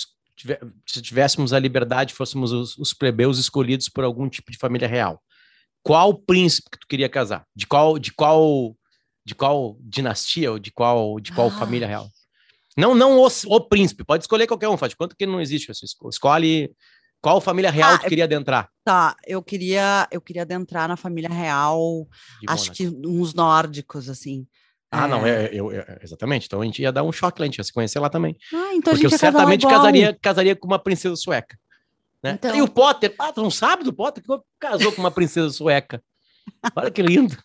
[0.86, 5.22] se tivéssemos a liberdade, fôssemos os, os plebeus escolhidos por algum tipo de família real.
[5.82, 7.44] Qual príncipe que tu queria casar?
[7.54, 8.74] De qual, de qual
[9.24, 11.50] de qual dinastia ou de qual, de qual ah.
[11.50, 12.08] família real.
[12.76, 15.70] Não, não o, o, príncipe, pode escolher qualquer um, faz de conta que não existe.
[16.08, 16.72] Escolhe
[17.20, 18.68] qual família real ah, tu queria adentrar.
[18.84, 22.08] Tá, eu queria, eu queria adentrar na família real,
[22.48, 24.46] acho que uns nórdicos, assim.
[24.90, 25.08] Ah, é...
[25.08, 26.46] não, é, eu, é, exatamente.
[26.46, 28.36] Então a gente ia dar um choque lá, a gente ia se conhecer lá também.
[28.52, 31.58] Ah, então Porque eu certamente casaria, casaria com uma princesa sueca.
[32.22, 32.32] Né?
[32.32, 32.54] Então...
[32.54, 36.02] E o Potter, ah, tu não sabe do Potter que casou com uma princesa sueca.
[36.74, 37.36] Olha que lindo.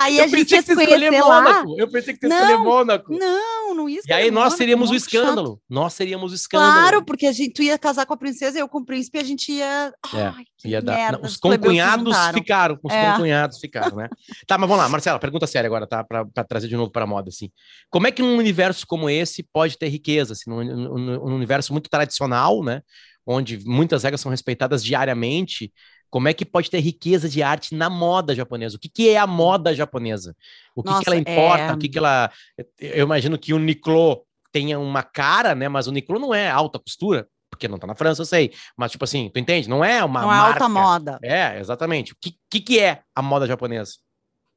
[0.00, 1.42] Aí eu a gente ia se conhecer lá.
[1.42, 1.74] Mônaco.
[1.76, 3.12] Eu pensei que você escolher Mônaco.
[3.12, 5.54] Não, não ia E aí nós seríamos o escândalo.
[5.54, 5.62] Chato.
[5.68, 6.72] Nós seríamos o escândalo.
[6.72, 9.18] Claro, porque a gente tu ia casar com a princesa e eu com o príncipe,
[9.18, 9.92] a gente ia.
[10.14, 10.80] É, Ai, ia.
[10.80, 12.78] Merda, não, os concunhados ficaram.
[12.80, 13.10] Os é.
[13.10, 14.08] concunhados ficaram, né?
[14.46, 16.04] tá, mas vamos lá, Marcela, pergunta séria agora, tá?
[16.04, 17.50] Para trazer de novo para a moda, assim.
[17.90, 20.32] Como é que num universo como esse pode ter riqueza?
[20.34, 22.82] Assim, num, num, num universo muito tradicional, né?
[23.26, 25.72] Onde muitas regras são respeitadas diariamente
[26.10, 28.76] como é que pode ter riqueza de arte na moda japonesa?
[28.76, 30.34] O que, que é a moda japonesa?
[30.74, 31.64] O que, Nossa, que ela importa?
[31.64, 31.72] É...
[31.72, 32.30] O que, que ela.
[32.78, 35.68] Eu imagino que o Niclô tenha uma cara, né?
[35.68, 38.52] Mas o Uniqlo não é alta costura, porque não tá na França, eu sei.
[38.76, 39.68] Mas, tipo assim, tu entende?
[39.68, 40.64] Não é uma Não é marca.
[40.64, 41.18] alta moda.
[41.22, 42.12] É, exatamente.
[42.12, 43.92] O que, que, que é a moda japonesa?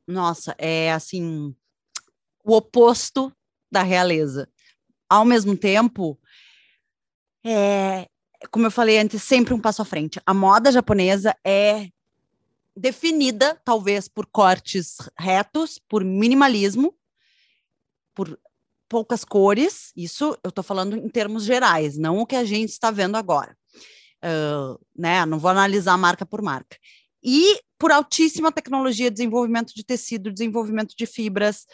[0.08, 1.54] Nossa, é assim,
[2.44, 3.32] o oposto
[3.72, 4.50] da realeza.
[5.10, 6.18] Ao mesmo tempo,
[7.46, 8.08] é,
[8.50, 10.20] como eu falei antes, sempre um passo à frente.
[10.26, 11.90] A moda japonesa é
[12.76, 16.96] definida, talvez, por cortes retos, por minimalismo,
[18.16, 18.40] por
[18.90, 19.92] poucas cores.
[19.96, 23.56] Isso eu estou falando em termos gerais, não o que a gente está vendo agora.
[24.24, 25.26] Uh, né?
[25.26, 26.78] Não vou analisar marca por marca.
[27.24, 31.66] E por altíssima tecnologia, desenvolvimento de tecido, desenvolvimento de fibras,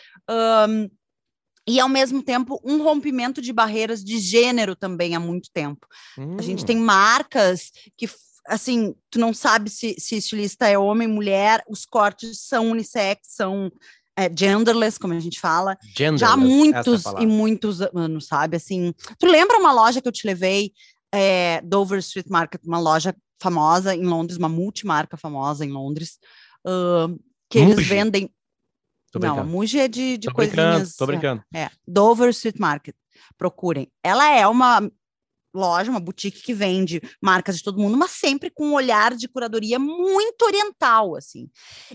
[0.69, 0.89] um,
[1.67, 5.85] e ao mesmo tempo um rompimento de barreiras de gênero também há muito tempo.
[6.17, 6.37] Hum.
[6.39, 8.09] A gente tem marcas que
[8.47, 13.69] assim, tu não sabe se, se estilista é homem, mulher, os cortes são unissex, são
[14.15, 18.57] é, genderless, como a gente fala, Genderless, já há é muitos e muitos anos, sabe?
[18.57, 20.71] Assim, tu lembra uma loja que eu te levei,
[21.13, 26.17] é, Dover Street Market, uma loja famosa em Londres, uma multimarca famosa em Londres,
[26.65, 27.17] ahn,
[27.49, 28.29] que eles vendem.
[29.11, 29.51] Tô não, a brincando.
[29.51, 30.95] Muji é de, de Tô brincando, coisinhas.
[30.95, 31.43] tô brincando.
[31.53, 32.95] É, Dover Street Market.
[33.37, 33.91] Procurem.
[34.03, 34.89] Ela é uma
[35.53, 39.27] loja, uma boutique que vende marcas de todo mundo, mas sempre com um olhar de
[39.27, 41.49] curadoria muito oriental, assim.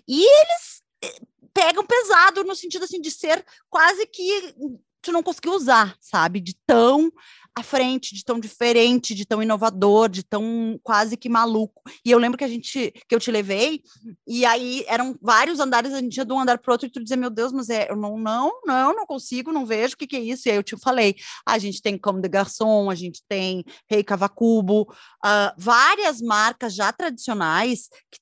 [0.07, 1.21] E eles eh,
[1.55, 4.55] pegam pesado no sentido assim de ser quase que
[5.03, 6.41] tu não conseguiu usar, sabe?
[6.41, 7.13] De tão
[7.55, 11.83] à frente, de tão diferente, de tão inovador, de tão quase que maluco.
[12.05, 13.83] E eu lembro que a gente que eu te levei
[14.27, 17.03] e aí eram vários andares, a gente ia de um andar para outro e tu
[17.03, 20.07] dizia, meu Deus, mas é, eu não, não, não, não consigo, não vejo o que,
[20.07, 20.49] que é isso.
[20.49, 24.03] E aí eu te falei, a gente tem Comme de Garçon, a gente tem Rei
[24.03, 24.87] Cavacubo,
[25.23, 28.19] ah, várias marcas já tradicionais que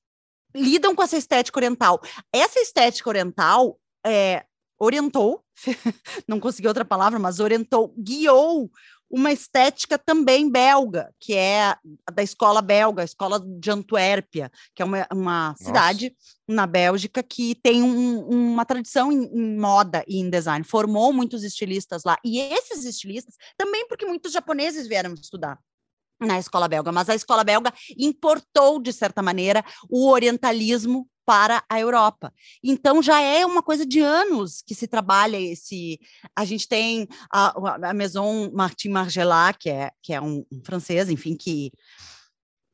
[0.53, 2.01] lidam com essa estética oriental.
[2.33, 4.43] Essa estética oriental é,
[4.81, 5.43] orientou,
[6.27, 8.71] não consegui outra palavra, mas orientou, guiou
[9.13, 11.75] uma estética também belga, que é
[12.13, 16.15] da escola belga, a escola de Antuérpia, que é uma, uma cidade
[16.47, 21.43] na Bélgica que tem um- uma tradição em, em moda e em design, formou muitos
[21.43, 25.59] estilistas lá, e esses estilistas, também porque muitos japoneses vieram estudar
[26.21, 31.79] na escola belga, mas a escola belga importou, de certa maneira, o orientalismo para a
[31.79, 32.33] Europa.
[32.63, 35.99] Então já é uma coisa de anos que se trabalha esse.
[36.35, 41.09] A gente tem a, a Maison Martin Margiela, que é, que é um, um francês,
[41.09, 41.71] enfim, que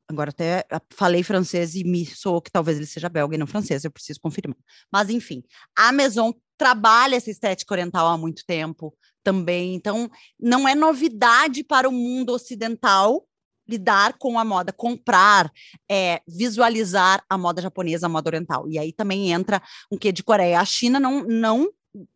[0.09, 3.83] agora até falei francês e me soou que talvez ele seja belga e não francês,
[3.83, 4.57] eu preciso confirmar.
[4.91, 5.43] Mas enfim,
[5.75, 11.89] a Maison trabalha essa estética oriental há muito tempo também, então não é novidade para
[11.89, 13.27] o mundo ocidental
[13.67, 15.51] lidar com a moda, comprar,
[15.89, 18.69] é, visualizar a moda japonesa, a moda oriental.
[18.69, 20.59] E aí também entra um quê de Coreia.
[20.59, 21.69] A China não, não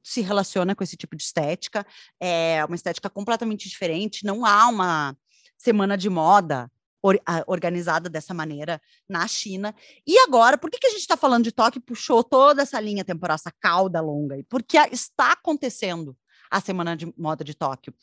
[0.04, 1.86] se relaciona com esse tipo de estética,
[2.20, 5.18] é uma estética completamente diferente, não há uma
[5.58, 9.74] semana de moda or- organizada dessa maneira na China.
[10.06, 13.04] E agora, por que, que a gente está falando de Tóquio puxou toda essa linha
[13.04, 14.36] temporal, essa cauda longa?
[14.50, 16.16] Porque está acontecendo
[16.50, 17.94] a semana de moda de Tóquio.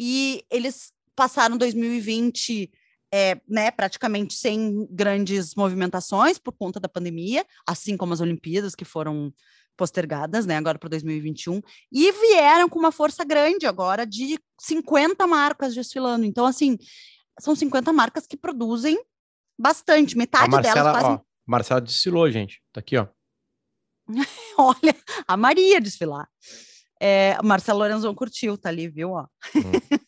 [0.00, 2.70] E eles passaram 2020
[3.12, 8.84] é, né, praticamente sem grandes movimentações por conta da pandemia, assim como as Olimpíadas que
[8.84, 9.32] foram
[9.76, 11.60] postergadas, né, agora para 2021,
[11.92, 16.24] e vieram com uma força grande agora de 50 marcas desfilando.
[16.24, 16.76] Então, assim,
[17.38, 19.00] são 50 marcas que produzem
[19.58, 21.16] bastante, metade Marcela, delas fazem.
[21.16, 22.60] ó, Marcela desfilou, gente.
[22.72, 23.06] Tá aqui, ó.
[24.58, 24.96] Olha,
[25.26, 26.28] a Maria desfilar.
[27.00, 29.10] É, Marcelo Lorenzon curtiu, tá ali, viu?
[29.10, 29.26] Ó.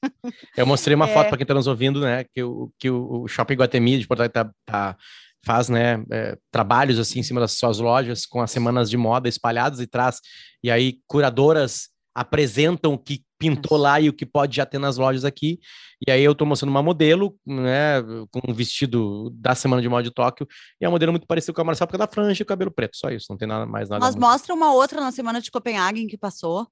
[0.56, 1.12] Eu mostrei uma É.
[1.14, 2.24] foto para quem tá nos ouvindo, né?
[2.34, 4.96] Que o, que o, Shopping Guatemi de Porto Alegre tá, tá-
[5.44, 6.02] faz, né?
[6.10, 9.86] é, trabalhos assim em cima das suas lojas com as semanas de moda espalhadas e
[9.86, 10.20] traz.
[10.62, 14.96] E aí curadoras apresentam o que pintou lá e o que pode já ter nas
[14.96, 15.60] lojas aqui.
[16.06, 18.02] E aí eu tô mostrando uma modelo, né?
[18.32, 20.46] Com um vestido da semana de moda de Tóquio.
[20.80, 22.46] E é um modelo muito parecido com a Marcela, porque é da franja e o
[22.46, 22.96] cabelo preto.
[22.96, 24.00] Só isso, não tem nada mais nada.
[24.04, 26.66] Mas muito- mostra uma outra na semana de Copenhague que passou,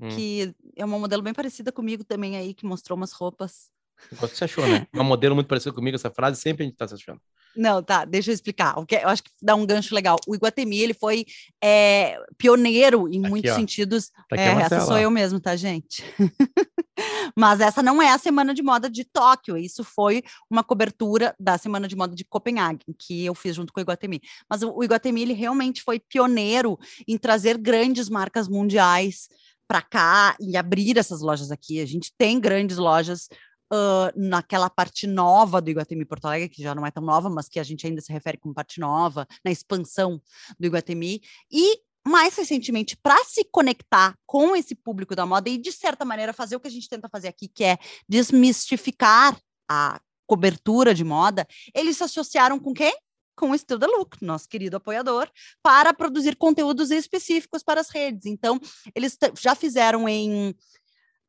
[0.00, 0.08] Hum.
[0.10, 3.70] que é uma modelo bem parecida comigo também aí, que mostrou umas roupas.
[4.12, 4.86] Você achou, né?
[4.94, 7.20] Uma modelo muito parecida comigo, essa frase sempre a gente tá se achando.
[7.56, 8.74] Não, tá, deixa eu explicar.
[8.86, 10.16] Que eu acho que dá um gancho legal.
[10.28, 11.26] O Iguatemi, ele foi
[11.62, 13.54] é, pioneiro em Aqui, muitos ó.
[13.56, 14.10] sentidos.
[14.28, 16.04] Tá É, essa sou eu mesmo, tá, gente?
[17.36, 21.56] Mas essa não é a semana de moda de Tóquio, isso foi uma cobertura da
[21.58, 24.20] semana de moda de Copenhague, que eu fiz junto com o Iguatemi.
[24.48, 29.28] Mas o Iguatemi, ele realmente foi pioneiro em trazer grandes marcas mundiais
[29.68, 31.80] para cá e abrir essas lojas aqui.
[31.80, 33.28] A gente tem grandes lojas
[33.70, 37.48] ah, naquela parte nova do Iguatemi Porto Alegre, que já não é tão nova, mas
[37.48, 40.20] que a gente ainda se refere como parte nova, na expansão
[40.58, 41.20] do Iguatemi.
[41.50, 46.32] E mais recentemente, para se conectar com esse público da moda e, de certa maneira,
[46.32, 47.76] fazer o que a gente tenta fazer aqui, que é
[48.08, 49.38] desmistificar
[49.70, 52.96] a cobertura de moda, eles se associaram com quem?
[53.38, 55.30] Com o the Look, nosso querido apoiador,
[55.62, 58.26] para produzir conteúdos específicos para as redes.
[58.26, 58.58] Então,
[58.96, 60.50] eles já fizeram em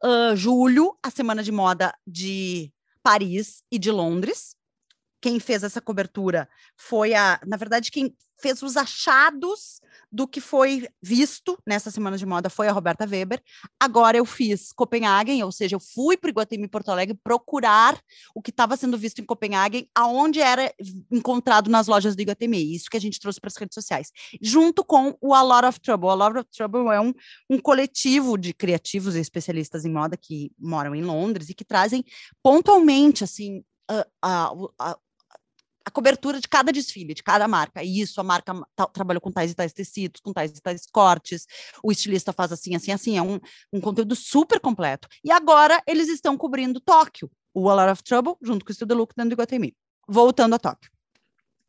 [0.03, 4.55] uh, julho a Semana de Moda de Paris e de Londres.
[5.21, 10.87] Quem fez essa cobertura foi a, na verdade, quem fez os achados do que foi
[11.01, 13.41] visto nessa semana de moda foi a Roberta Weber.
[13.79, 17.99] Agora eu fiz Copenhagen, ou seja, eu fui para o Iguatemi Porto Alegre procurar
[18.33, 20.73] o que estava sendo visto em Copenhagen, aonde era
[21.11, 22.75] encontrado nas lojas do Iguatemi.
[22.75, 25.79] Isso que a gente trouxe para as redes sociais, junto com o A Lot of
[25.79, 26.09] Trouble.
[26.09, 27.13] A Lot of Trouble é um,
[27.49, 32.03] um coletivo de criativos e especialistas em moda que moram em Londres e que trazem
[32.41, 34.97] pontualmente assim a, a, a,
[35.89, 37.83] a cobertura de cada desfile, de cada marca.
[37.83, 38.53] E isso, a marca
[38.93, 41.47] trabalhou com tais e tais tecidos, com tais e tais cortes,
[41.83, 43.17] o estilista faz assim, assim, assim.
[43.17, 43.39] É um,
[43.73, 45.07] um conteúdo super completo.
[45.23, 48.95] E agora eles estão cobrindo Tóquio, o A Lot of Trouble, junto com o Studio
[48.95, 49.75] Look dentro do Iguatemi.
[50.07, 50.91] Voltando a Tóquio.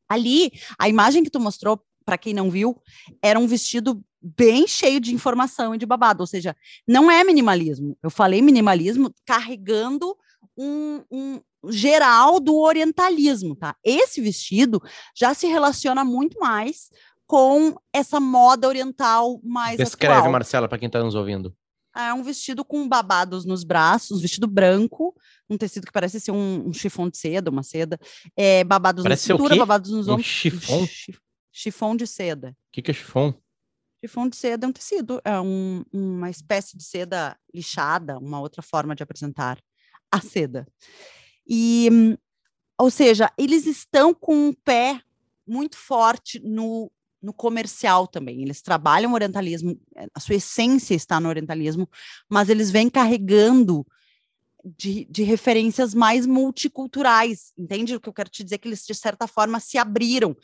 [0.08, 2.80] Ali, a imagem que tu mostrou, para quem não viu,
[3.22, 6.54] era um vestido bem cheio de informação e de babado, ou seja,
[6.86, 7.96] não é minimalismo.
[8.02, 10.14] Eu falei minimalismo carregando
[10.60, 13.74] um, um, geral do orientalismo, tá?
[13.84, 14.82] Esse vestido
[15.16, 16.90] já se relaciona muito mais
[17.26, 20.32] com essa moda oriental mais Descreve, atual.
[20.32, 21.54] Marcela, para quem está nos ouvindo.
[21.96, 25.14] É um vestido com babados nos braços, um vestido branco,
[25.48, 27.98] um tecido que parece ser um, um chifão de seda, uma seda,
[28.36, 30.26] é, babados parece na cintura, babados nos ombros.
[30.26, 30.88] Um chifão?
[31.50, 32.50] chifão de seda.
[32.50, 33.34] O que, que é chifão?
[34.04, 38.62] Chifão de seda é um tecido, é um, uma espécie de seda lixada, uma outra
[38.62, 39.58] forma de apresentar
[40.10, 40.66] a seda.
[41.46, 42.16] E,
[42.78, 45.00] ou seja, eles estão com um pé
[45.46, 48.42] muito forte no, no comercial também.
[48.42, 51.88] Eles trabalham orientalismo, eh, a sua essência está no orientalismo,
[52.28, 53.86] mas eles vêm carregando
[54.64, 58.58] de, de, referências mais multiculturais, entende o que eu quero te dizer?
[58.58, 60.36] Que eles, de certa forma, se abriram,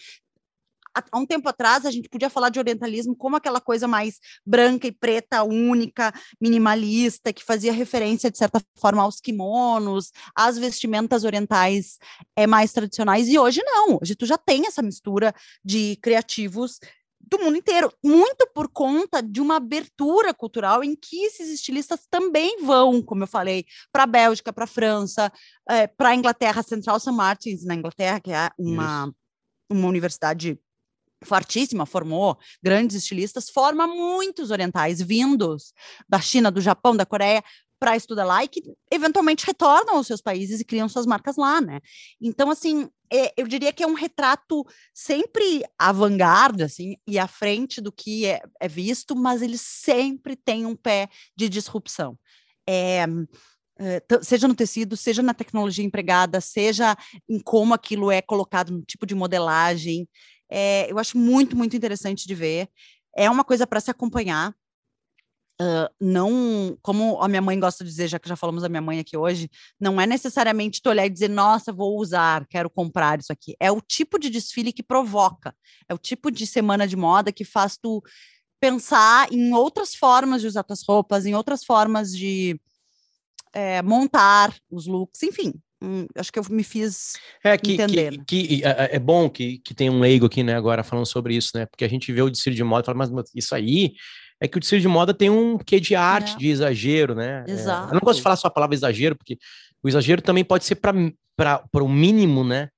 [1.11, 4.87] há um tempo atrás a gente podia falar de orientalismo como aquela coisa mais branca
[4.87, 11.99] e preta, única, minimalista, que fazia referência, de certa forma, aos kimonos, às vestimentas orientais
[12.35, 16.79] é, mais tradicionais, e hoje não, hoje tu já tem essa mistura de criativos
[17.29, 22.63] do mundo inteiro, muito por conta de uma abertura cultural em que esses estilistas também
[22.63, 25.33] vão, como eu falei, para a Bélgica, para a França,
[25.69, 27.11] é, para a Inglaterra, Central St.
[27.11, 29.13] Martins, na Inglaterra, que é uma,
[29.69, 30.57] uma universidade
[31.25, 35.73] fortíssima, formou grandes estilistas, forma muitos orientais vindos
[36.09, 37.43] da China, do Japão, da Coreia
[37.79, 41.61] para estudar lá e que eventualmente retornam aos seus países e criam suas marcas lá,
[41.61, 41.81] né?
[42.21, 47.81] Então, assim, é, eu diria que é um retrato sempre avant-garde, assim, e à frente
[47.81, 52.19] do que é, é visto, mas ele sempre tem um pé de disrupção.
[52.69, 53.07] É,
[53.79, 56.97] é seja no tecido, seja na tecnologia empregada, seja
[57.29, 60.09] em como aquilo é colocado no tipo de modelagem,
[60.51, 62.69] é, eu acho muito, muito interessante de ver.
[63.17, 64.55] É uma coisa para se acompanhar.
[65.59, 68.83] Uh, não, como a minha mãe gosta de dizer, já que já falamos da minha
[68.83, 69.49] mãe aqui hoje,
[69.81, 73.57] não é necessariamente tu olhar e dizer, nossa, vou usar, quero comprar isso aqui.
[73.59, 75.55] É o tipo de desfile que provoca,
[75.89, 78.03] é o tipo de semana de moda que faz tu
[78.61, 82.61] pensar em outras formas de usar tuas roupas, em outras formas de
[83.55, 85.55] é, montar os looks, enfim.
[85.83, 88.19] Hum, acho que eu me fiz é, que, entender.
[88.27, 91.51] Que, que, é, bom que, que tem um leigo aqui, né, agora falando sobre isso,
[91.55, 91.67] né?
[91.67, 93.93] Porque a gente vê o desfile de moda e fala, mas, mas isso aí
[94.41, 96.39] é que o desfile de moda tem um quê de arte, é.
[96.39, 97.45] de exagero, né?
[97.47, 97.89] Exato.
[97.89, 99.39] É, eu não gosto de falar só a palavra exagero, porque
[99.83, 102.69] o exagero também pode ser para o mínimo, né?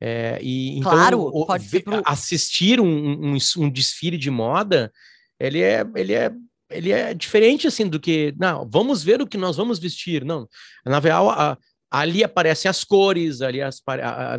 [0.00, 2.02] É, e, então, claro, o, pode ver, pro...
[2.04, 2.86] assistir um,
[3.34, 4.92] um, um, desfile de moda,
[5.40, 6.32] ele é, ele é
[6.68, 10.48] ele é diferente assim do que não vamos ver o que nós vamos vestir não
[10.84, 11.56] na real a,
[11.90, 13.82] ali aparecem as cores, ali as,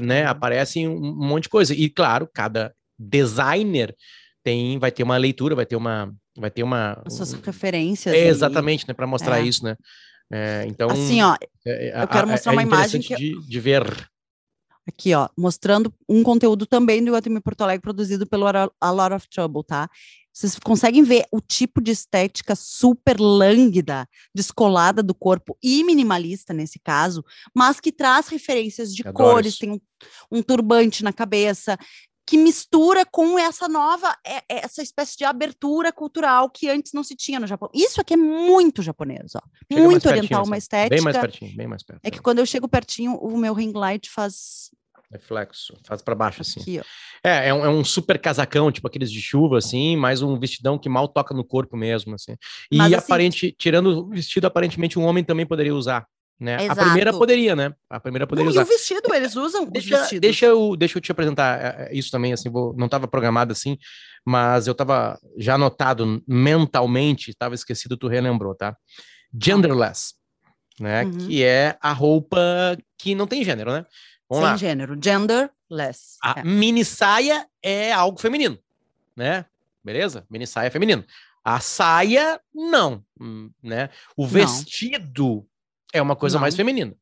[0.02, 0.30] né, uhum.
[0.30, 1.74] aparecem um monte de coisa.
[1.74, 3.96] E claro, cada designer
[4.44, 8.14] tem, vai ter uma leitura, vai ter uma, vai ter uma as suas referências.
[8.14, 9.44] É, exatamente, né, para mostrar é.
[9.44, 9.76] isso, né?
[10.32, 13.84] É, então, assim, ó, é, eu quero mostrar uma imagem que de, de ver.
[14.88, 19.28] Aqui, ó, mostrando um conteúdo também do Iguatemi Porto Alegre produzido pelo A Lot of
[19.30, 19.90] Trouble, tá?
[20.32, 26.80] Vocês conseguem ver o tipo de estética super lânguida, descolada do corpo e minimalista nesse
[26.80, 29.80] caso, mas que traz referências de cores, tem um,
[30.32, 31.76] um, turbante na cabeça,
[32.24, 37.04] que mistura com essa nova, é, é, essa espécie de abertura cultural que antes não
[37.04, 37.70] se tinha no Japão.
[37.74, 39.42] Isso aqui é muito japonês, ó.
[39.72, 40.96] Chega muito oriental, uma estética.
[40.96, 42.02] Bem mais pertinho, bem mais perto.
[42.04, 44.70] É que quando eu chego pertinho, o meu ring light faz
[45.12, 46.60] Reflexo, faz para baixo assim.
[46.60, 46.82] Aqui.
[47.24, 50.78] É, é um, é um super casacão, tipo aqueles de chuva, assim, mais um vestidão
[50.78, 52.36] que mal toca no corpo mesmo, assim.
[52.70, 56.06] E Mas, assim- aparente, tirando o vestido, aparentemente um homem também poderia usar,
[56.38, 56.58] né?
[56.68, 57.74] A primeira poderia, né?
[57.90, 58.64] A primeira poderia Não, e usar.
[58.64, 60.20] o vestido, eles usam Deixa, vestidos.
[60.20, 63.54] deixa, eu, deixa eu te apresentar é, é, isso também, assim, vou, não estava programado
[63.54, 63.78] assim,
[64.26, 68.76] mas eu estava já anotado mentalmente, estava esquecido, tu relembrou, tá?
[69.42, 70.14] Genderless,
[70.80, 71.06] né?
[71.06, 71.12] Uhum.
[71.12, 73.86] Que é a roupa que não tem gênero, né?
[74.30, 74.58] Vamos Sem lá.
[74.58, 76.18] gênero, genderless.
[76.24, 76.44] A É.
[76.44, 78.58] mini saia é algo feminino,
[79.16, 79.46] né?
[79.84, 80.26] Beleza?
[80.30, 81.06] Mini saia é feminino.
[81.44, 83.90] A saia, não, hum, né?
[84.18, 85.48] O vestido
[85.94, 86.42] é uma coisa Não.
[86.42, 86.94] mais feminina.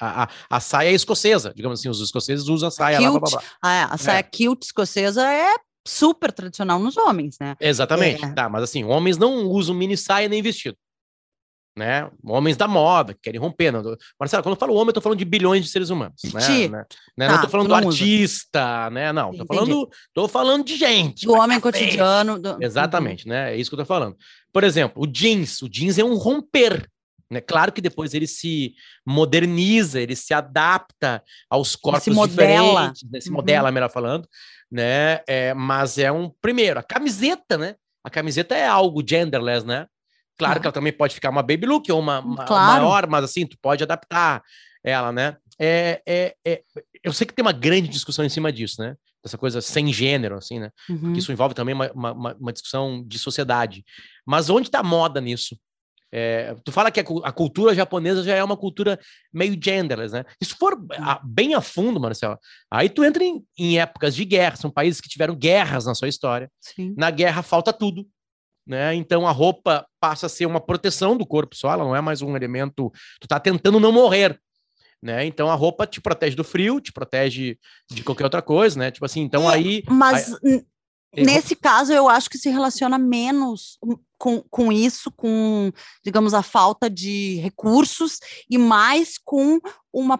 [0.00, 3.20] A, a, a saia é escocesa, digamos assim, os escoceses usam a saia lá, blá,
[3.20, 3.42] blá, blá.
[3.62, 5.54] Ah, é, a saia kilt escocesa é
[5.86, 7.54] super tradicional nos homens, né?
[7.60, 8.32] Exatamente, É.
[8.32, 10.76] tá, mas assim, homens não usam mini saia nem vestido.
[11.76, 12.08] Né?
[12.24, 13.72] Homens da moda, que querem romper.
[13.72, 13.82] Não.
[14.18, 16.22] Marcelo, quando eu falo homem, eu tô falando de bilhões de seres humanos.
[16.32, 16.40] Né?
[16.40, 16.68] Ti.
[16.68, 16.84] Né?
[17.18, 17.26] Né?
[17.26, 17.88] Tá, não tô falando do usa.
[17.88, 19.12] artista, né?
[19.12, 19.48] Não, tô Entendi.
[19.48, 21.26] falando, tô falando de gente.
[21.26, 21.78] Do homem café.
[21.80, 22.38] cotidiano.
[22.38, 23.52] do- Exatamente, né?
[23.52, 24.16] É isso que eu tô falando.
[24.52, 25.60] Por exemplo, o jeans.
[25.62, 26.88] O jeans é um romper.
[27.28, 27.40] Né?
[27.40, 32.26] Claro que depois ele se moderniza, ele se adapta aos corpos modela.
[32.88, 33.20] diferentes, né?
[33.20, 33.34] se Uhum.
[33.36, 34.28] modela, melhor falando,
[34.70, 35.20] né?
[35.26, 37.74] É, mas é um primeiro, a camiseta, né?
[38.04, 39.86] A camiseta é algo genderless, né?
[40.38, 42.66] Claro que ela também pode ficar uma baby look ou uma, uma- Claro.
[42.82, 44.42] maior, mas assim, tu pode adaptar
[44.82, 45.36] ela, né?
[45.58, 46.62] É, é, é,
[47.02, 48.96] eu sei que tem uma grande discussão em cima disso, né?
[49.22, 50.70] Dessa coisa sem gênero, assim, né?
[50.88, 50.98] Uhum.
[50.98, 53.84] porque isso envolve também uma, uma- uma, discussão de sociedade.
[54.26, 55.56] Mas onde está a moda nisso?
[56.16, 59.00] É, tu fala que a, a cultura japonesa já é uma cultura
[59.32, 60.24] meio genderless, né?
[60.42, 62.38] Se for a- bem a fundo, Marcelo,
[62.70, 66.08] aí tu entra em, em épocas de guerra, são países que tiveram guerras na sua
[66.08, 66.50] história.
[66.60, 66.94] Sim.
[66.96, 68.06] Na guerra falta tudo,
[68.66, 68.94] né?
[68.94, 72.22] Então a roupa passa a ser uma proteção do corpo só, ela não é mais
[72.22, 72.92] um elemento.
[73.20, 74.40] Tu tá tentando não morrer.
[75.02, 75.26] Né?
[75.26, 77.58] Então a roupa te protege do frio, te protege
[77.90, 78.90] de qualquer outra coisa, né?
[78.90, 80.64] Tipo assim, então É, aí Mas Eu-
[81.26, 83.78] nesse caso, eu acho que se relaciona menos
[84.18, 85.70] com, com isso, com,
[86.02, 89.60] digamos, a falta de recursos e mais com
[89.92, 90.18] uma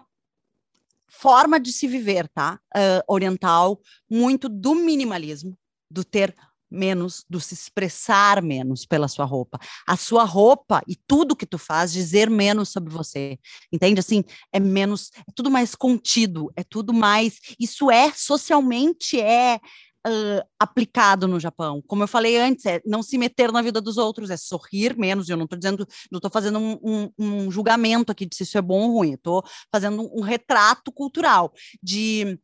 [1.09, 2.59] forma de se viver, tá?
[2.73, 5.57] Ah, oriental, muito do minimalismo,
[5.89, 6.35] do ter
[6.69, 9.59] menos, do se expressar menos pela sua roupa.
[9.87, 13.37] A sua roupa e tudo que tu faz dizer menos sobre você.
[13.71, 13.99] Entende?
[13.99, 17.39] Assim, é menos, é tudo mais contido, é tudo mais.
[17.59, 19.59] Isso é socialmente é
[20.07, 21.81] ah, aplicado no Japão.
[21.87, 25.27] Como eu falei antes, é não se meter na vida dos outros, é sorrir menos.
[25.29, 28.55] Eu não estou dizendo, não estou fazendo um, um- um julgamento aqui de se isso
[28.57, 29.13] é bom ou ruim.
[29.13, 31.51] Estou fazendo um, um retrato cultural
[31.81, 32.39] de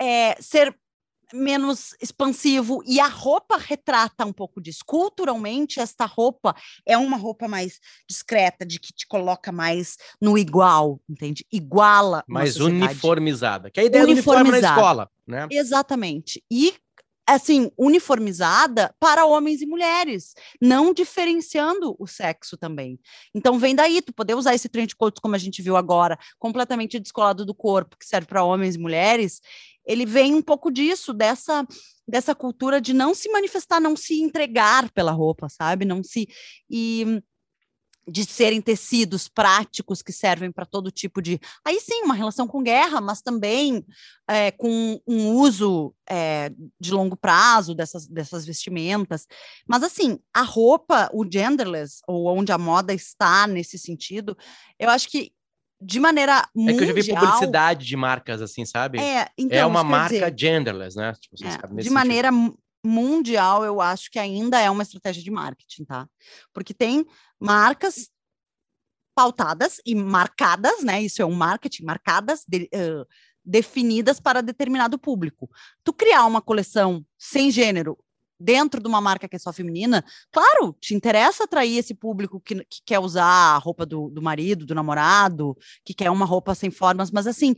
[0.00, 0.74] é, ser
[1.32, 4.80] menos expansivo e a roupa retrata um pouco disso.
[4.84, 6.54] Culturalmente, esta roupa
[6.86, 11.46] é uma roupa mais discreta, de que te coloca mais no igual, entende?
[11.52, 13.70] Iguala mais uniformizada.
[13.70, 15.46] Que é a ideia do uniforme na escola, né?
[15.50, 16.42] Exatamente.
[16.50, 16.74] E
[17.26, 22.98] assim, uniformizada para homens e mulheres, não diferenciando o sexo também.
[23.34, 26.98] Então vem daí tu poder usar esse trench coat como a gente viu agora, completamente
[26.98, 29.40] descolado do corpo, que serve para homens e mulheres,
[29.86, 31.66] ele vem um pouco disso, dessa
[32.06, 35.84] dessa cultura de não se manifestar, não se entregar pela roupa, sabe?
[35.84, 36.28] Não se
[36.68, 37.22] e
[38.06, 41.40] de serem tecidos práticos que servem para todo tipo de.
[41.64, 43.84] Aí sim, uma relação com guerra, mas também
[44.28, 49.26] é, com um uso é, de longo prazo dessas, dessas vestimentas.
[49.66, 54.36] Mas, assim, a roupa, o genderless, ou onde a moda está nesse sentido,
[54.78, 55.32] eu acho que
[55.84, 59.00] de maneira É que eu já vi mundial, publicidade de marcas assim, sabe?
[59.00, 61.12] É, então, é uma marca dizer, genderless, né?
[61.20, 61.92] Tipo, é, sabe, de sentido.
[61.92, 66.06] maneira mu- mundial, eu acho que ainda é uma estratégia de marketing, tá?
[66.52, 67.04] Porque tem
[67.40, 68.08] marcas
[69.14, 71.02] pautadas e marcadas, né?
[71.02, 73.04] Isso é um marketing, marcadas, de- ãh,
[73.44, 75.50] definidas para determinado público.
[75.84, 77.98] Tu criar uma coleção sem gênero
[78.42, 82.56] dentro de uma marca que é só feminina, claro, te interessa atrair esse público que,
[82.64, 86.70] que quer usar a roupa do, do marido, do namorado, que quer uma roupa sem
[86.70, 87.54] formas, mas assim,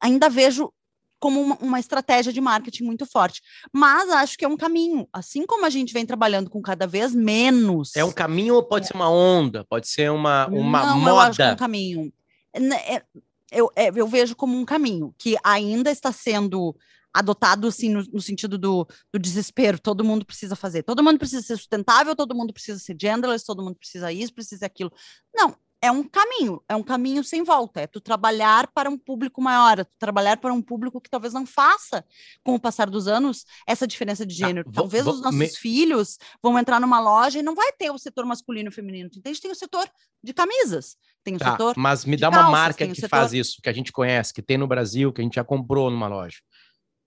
[0.00, 0.72] ainda vejo
[1.20, 3.42] como uma, uma estratégia de marketing muito forte.
[3.72, 5.08] Mas acho que é um caminho.
[5.12, 7.96] Assim como a gente vem trabalhando com cada vez menos.
[7.96, 9.64] É um caminho ou pode ser uma onda?
[9.64, 11.10] Pode ser uma, uma Não, moda?
[11.10, 12.12] eu acho que é um caminho.
[12.58, 13.02] Né, é-
[13.50, 16.76] Eu, é, eu vejo como um caminho que ainda está sendo
[17.12, 19.78] adotado assim no, no sentido do, do desespero.
[19.78, 20.82] Todo mundo precisa fazer.
[20.82, 24.66] Todo mundo precisa ser sustentável, todo mundo precisa ser genderless, todo mundo precisa isso, precisa
[24.66, 24.92] aquilo.
[25.34, 29.40] Não, é um caminho, é um caminho sem volta, é tu trabalhar para um público
[29.40, 32.04] maior, é tu trabalhar para um público que talvez não faça,
[32.42, 34.68] com o passar dos anos, essa diferença de tá, gênero.
[34.68, 35.48] Ah, vou, talvez vou, os nossos me...
[35.48, 39.18] filhos vão entrar numa loja e não vai ter o setor masculino e feminino, tu
[39.20, 39.40] entende?
[39.40, 39.88] Tem o setor
[40.22, 43.08] de camisas, tem o tá, setor Mas me dá calças, uma marca que setor...
[43.08, 45.90] faz isso, que a gente conhece, que tem no Brasil, que a gente já comprou
[45.90, 46.38] numa loja.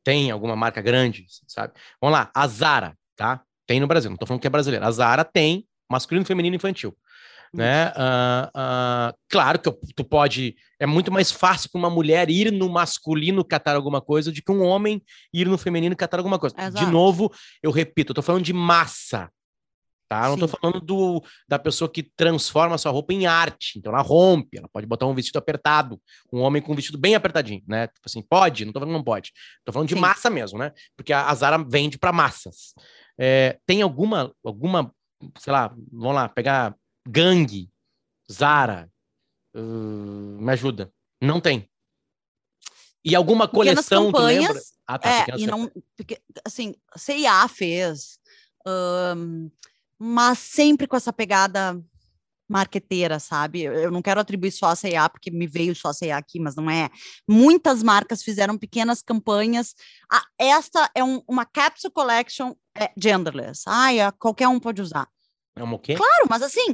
[0.03, 1.73] Tem alguma marca grande, sabe?
[2.01, 3.41] Vamos lá, a Zara, tá?
[3.67, 4.87] Tem no Brasil, não tô falando que é brasileira.
[4.87, 6.95] A Zara tem masculino, feminino e infantil
[7.53, 7.89] né?
[7.89, 10.55] Uh, uh, claro que tu pode.
[10.79, 14.51] É muito mais fácil para uma mulher ir no masculino catar alguma coisa do que
[14.51, 15.01] um homem
[15.33, 16.55] ir no feminino catar alguma coisa.
[16.57, 16.85] Exato.
[16.85, 17.31] De novo,
[17.61, 19.29] eu repito, eu tô falando de massa.
[20.11, 20.27] Tá?
[20.27, 23.79] Não estou falando do, da pessoa que transforma a sua roupa em arte.
[23.79, 26.01] Então ela rompe, ela pode botar um vestido apertado,
[26.33, 27.87] um homem com um vestido bem apertadinho, né?
[27.87, 28.65] Tipo assim, pode?
[28.65, 29.31] Não estou falando não pode.
[29.59, 30.01] Estou falando de Sim.
[30.01, 30.73] massa mesmo, né?
[30.97, 32.73] Porque a, a Zara vende para massas.
[33.17, 34.93] É, tem alguma, alguma,
[35.39, 36.75] sei lá, vamos lá, pegar
[37.07, 37.69] Gang,
[38.29, 38.89] Zara,
[39.55, 40.91] uh, me ajuda.
[41.21, 41.69] Não tem.
[43.01, 48.19] E alguma coleção, campanhas, Ah, tá, é, e não, porque, assim, CIA fez,
[48.67, 49.49] um,
[50.03, 51.79] mas sempre com essa pegada
[52.49, 53.61] marqueteira, sabe?
[53.61, 56.55] Eu não quero atribuir só a C&A, porque me veio só a C&A aqui, mas
[56.55, 56.89] não é.
[57.29, 59.75] Muitas marcas fizeram pequenas campanhas.
[60.11, 63.61] Ah, esta é um, uma capsule collection é, genderless.
[63.67, 65.07] Ai, qualquer um pode usar.
[65.55, 65.93] É uma o quê?
[65.93, 66.73] Claro, mas assim,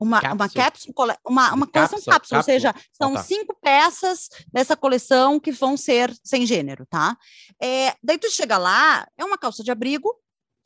[0.00, 0.34] uma, cápsula.
[0.34, 3.22] uma cápsula, uma, uma coleção cápsula, cápsula, ou seja, são tá.
[3.22, 7.16] cinco peças dessa coleção que vão ser sem gênero, tá?
[7.62, 10.12] É, daí tu chega lá, é uma calça de abrigo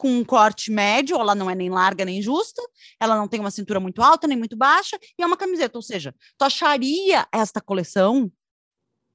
[0.03, 2.61] com um corte médio, ela não é nem larga nem justa,
[2.99, 5.83] ela não tem uma cintura muito alta nem muito baixa, e é uma camiseta, ou
[5.83, 8.29] seja, tu acharia esta coleção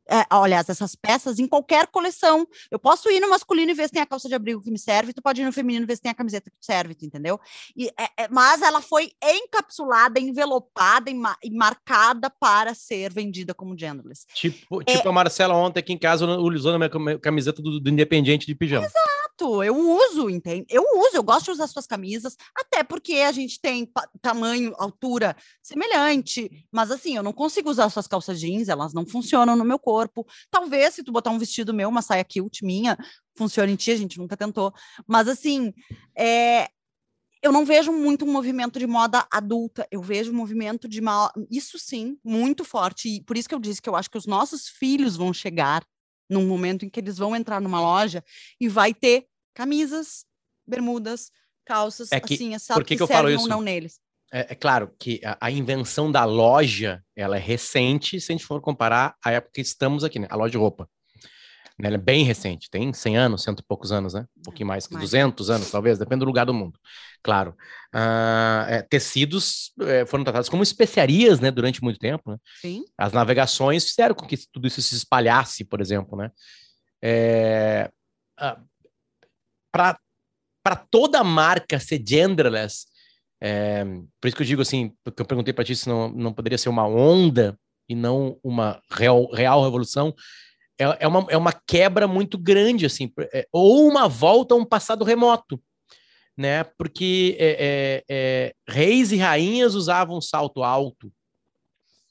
[0.10, 2.48] é, aliás, essas peças em qualquer coleção.
[2.72, 4.80] Eu posso ir no masculino e ver se tem a calça de abrigo que me
[4.80, 6.96] serve, tu pode ir no feminino e ver se tem a camiseta que te serve,
[7.02, 7.38] entendeu?
[7.76, 13.54] E, é, é, mas ela foi encapsulada, envelopada e, ma e, marcada para ser vendida
[13.54, 14.26] como genderless.
[14.34, 17.90] Tipo, é tipo a Marcela ontem aqui em casa usando a minha camiseta do, do
[17.90, 18.86] Independente de pijama.
[18.86, 20.66] Exato, eu uso, entende?
[20.70, 23.90] Eu uso, eu gosto de usar suas camisas, até porque a gente tem
[24.22, 29.56] tamanho, altura semelhante, mas assim, eu não consigo usar suas calças jeans, elas não funcionam
[29.56, 30.26] no meu corpo.
[30.50, 32.98] Talvez, se tu botar um vestido meu, uma saia kilt minha,
[33.38, 34.74] funcione em ti, a gente nunca tentou.
[35.08, 35.74] Mas, assim,
[36.18, 36.70] é,
[37.42, 41.32] eu não vejo muito um movimento de moda adulta, eu vejo um movimento de mal,
[41.50, 44.26] isso sim, muito forte, e por isso que eu disse que eu acho que os
[44.26, 45.86] nossos filhos vão chegar
[46.30, 48.24] num momento em que eles vão entrar numa loja
[48.60, 50.26] e vai ter camisas,
[50.66, 51.32] bermudas,
[51.66, 53.48] calças, é que, assim, por que, que, que eu falo isso?
[53.48, 54.00] não neles.
[54.32, 58.46] É, é, claro que a, a, invenção da loja ela é recente, se a gente
[58.46, 60.28] for comparar a época que estamos aqui, né?
[60.30, 60.90] A loja de roupa.
[61.80, 61.88] Né?
[61.88, 64.26] Ela é bem recente, tem 100 anos, cento e poucos anos, né?
[64.38, 65.02] Um pouquinho mais, mais.
[65.02, 66.80] 200 anos, talvez, depende do lugar do mundo.
[67.22, 67.52] Claro.
[67.94, 71.52] Uh, é, tecidos é, foram tratados como especiarias, né?
[71.52, 72.38] Durante muito tempo, né?
[72.62, 72.84] Sim.
[72.98, 76.32] As navegações fizeram com que tudo isso se espalhasse, por exemplo, né?
[77.02, 77.92] É,
[78.42, 78.64] uh,
[79.72, 82.88] Para toda marca ser genderless,
[83.42, 83.84] é,
[84.20, 86.58] por isso que eu digo assim, porque eu perguntei para ti se não, não poderia
[86.58, 87.58] ser uma onda
[87.88, 90.14] e não uma real, real revolução.
[90.80, 94.66] É, é, uma, é uma quebra muito grande, assim, é, ou uma volta a um
[94.66, 95.60] passado remoto,
[96.38, 96.64] né?
[96.78, 101.12] Porque é, é, é reis e rainhas usavam salto alto,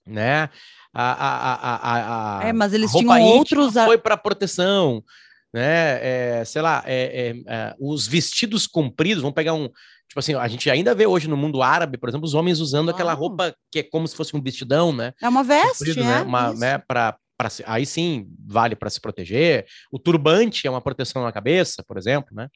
[0.04, 0.50] né?
[0.92, 3.74] A, a, a, a, é, mas eles tinham outros.
[3.74, 5.04] Foi para proteção,
[5.52, 6.40] né?
[6.40, 9.68] É, sei lá, é, os vestidos compridos, vamos pegar um.
[10.08, 12.88] Tipo assim, a gente ainda vê hoje no mundo árabe, por exemplo, os homens usando
[12.88, 12.90] oh.
[12.92, 15.12] aquela roupa que é como se fosse um vestidão, né?
[15.20, 16.22] É uma veste, comprido, né?
[16.22, 16.78] Uma, né?
[16.78, 19.66] Pra, pra, aí sim vale para se proteger.
[19.90, 22.48] O turbante é uma proteção na cabeça, por exemplo, né?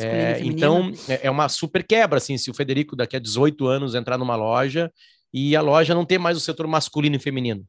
[0.00, 3.94] É, então é, é uma super quebra, assim, se o Federico daqui a 18 anos
[3.94, 4.92] entrar numa loja
[5.32, 7.66] e a loja não ter mais o setor masculino e feminino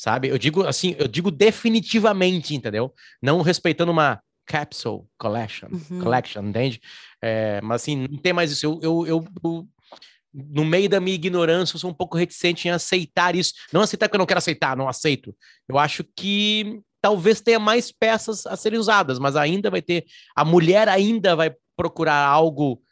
[0.00, 0.28] sabe?
[0.28, 2.94] Eu digo assim, eu digo definitivamente, entendeu?
[3.20, 6.00] Não respeitando uma capsule collection, uhum.
[6.00, 6.80] collection, entende?
[7.22, 8.64] É, mas assim, não tem mais isso.
[8.64, 9.68] Eu, eu, eu, eu,
[10.32, 13.52] no meio da minha ignorância, eu sou um pouco reticente em aceitar isso.
[13.72, 15.34] Não aceitar porque eu não quero aceitar, não aceito.
[15.68, 20.04] Eu acho que talvez tenha mais peças a serem usadas, mas ainda vai ter.
[20.36, 22.82] A mulher ainda vai procurar algo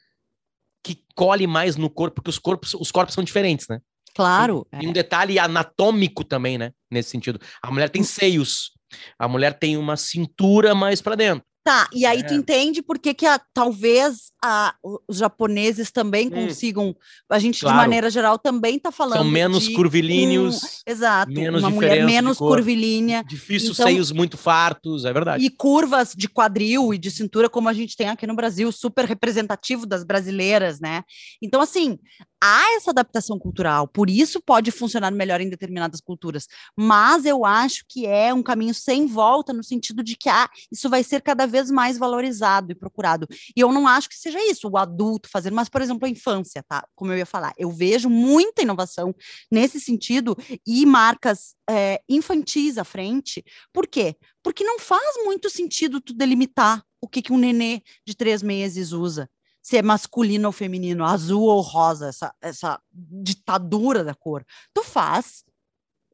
[0.83, 3.81] que colhe mais no corpo, porque os corpos, os corpos são diferentes, né?
[4.15, 4.67] Claro.
[4.73, 4.89] E, é.
[4.89, 6.73] um detalhe anatômico também, né?
[6.91, 7.41] Nesse sentido.
[7.63, 8.73] A mulher tem seios.
[9.19, 11.45] A mulher tem uma cintura mais para dentro.
[11.65, 12.23] Tá, e aí é.
[12.23, 14.75] tu entende por que, que a, talvez a,
[15.07, 16.31] os japoneses também hum.
[16.31, 16.97] consigam,
[17.29, 17.77] a gente claro.
[17.77, 19.19] de maneira geral também tá falando.
[19.19, 20.63] São menos curvilíneos.
[20.63, 23.23] Um, exato, menos uma mulher menos curvilínea.
[23.23, 25.45] Difícil então, seios muito fartos, é verdade.
[25.45, 29.05] E curvas de quadril e de cintura como a gente tem aqui no Brasil, super
[29.05, 31.03] representativo das brasileiras, né?
[31.43, 31.99] Então, assim,
[32.41, 37.85] há essa adaptação cultural, por isso pode funcionar melhor em determinadas culturas, mas eu acho
[37.89, 41.47] que é um caminho sem volta no sentido de que ah, isso vai ser cada
[41.47, 43.27] vez mais valorizado e procurado.
[43.57, 46.65] E eu não acho que seja isso, o adulto fazer, mas, por exemplo, a infância,
[46.69, 46.87] tá?
[46.95, 49.15] Como eu ia falar, eu vejo muita inovação
[49.51, 50.37] nesse sentido
[50.67, 53.45] e marcas é, infantis à frente.
[53.73, 54.17] Por quê?
[54.43, 58.93] Porque não faz muito sentido tu delimitar o que, que um nenê de três meses
[58.93, 59.29] usa
[59.63, 64.45] se é masculino ou feminino, azul ou rosa, essa, essa ditadura da cor.
[64.73, 65.45] Tu faz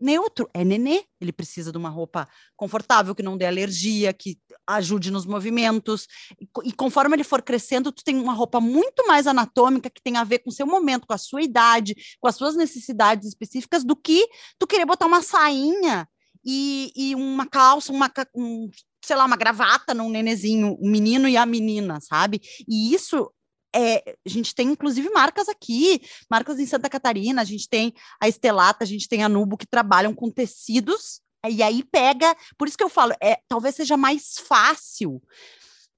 [0.00, 5.10] neutro, é nenê, ele precisa de uma roupa confortável, que não dê alergia, que ajude
[5.10, 6.06] nos movimentos,
[6.40, 10.16] e, e, conforme ele for crescendo, tu tem uma roupa muito mais anatômica, que tem
[10.16, 13.84] a ver com o seu momento, com a sua idade, com as suas necessidades específicas,
[13.84, 14.28] do que
[14.58, 16.08] tu querer botar uma sainha
[16.44, 18.68] e, e uma calça, uma, um,
[19.04, 22.40] sei lá, uma gravata num nenezinho, o menino e a menina, sabe?
[22.68, 23.30] E isso
[23.74, 26.00] é, a gente tem inclusive marcas aqui,
[26.30, 29.66] marcas em Santa Catarina, a gente tem a Estelata, a gente tem a Nubo que
[29.66, 34.36] trabalham com tecidos, e aí pega, por isso que eu falo, é, talvez seja mais
[34.38, 35.20] fácil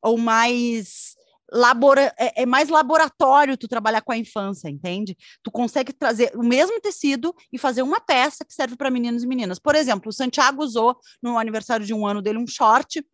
[0.02, 1.14] ou mais
[1.51, 5.16] labora, é, é, mais laboratório tu trabalhar com a infância, entende?
[5.42, 9.26] Tu consegue trazer o mesmo tecido e fazer uma peça que serve para meninos e
[9.26, 9.59] meninas.
[9.59, 13.05] Por exemplo, o Santiago usou no aniversário de um ano dele um short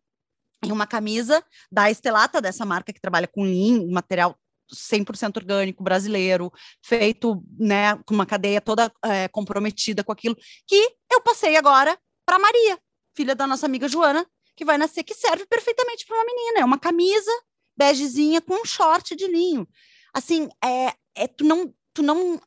[0.65, 4.35] e uma camisa da Estelata, dessa marca que trabalha com linho, material
[4.73, 11.21] 100% orgânico brasileiro, feito né, com uma cadeia toda é, comprometida com aquilo, que eu
[11.21, 12.79] passei agora para Maria,
[13.15, 14.25] filha da nossa amiga Joana,
[14.55, 16.59] que vai nascer, que serve perfeitamente para uma menina.
[16.59, 17.31] É uma camisa
[17.75, 19.67] begezinha com um short de linho.
[20.13, 22.39] Assim, é, é tu não, tu não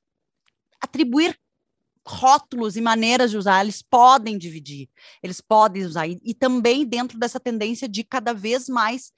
[0.80, 1.38] atribuir
[2.06, 4.88] rótulos e maneiras de usar, eles podem dividir,
[5.20, 9.12] eles podem usar, e, e também dentro dessa tendência de cada vez mais,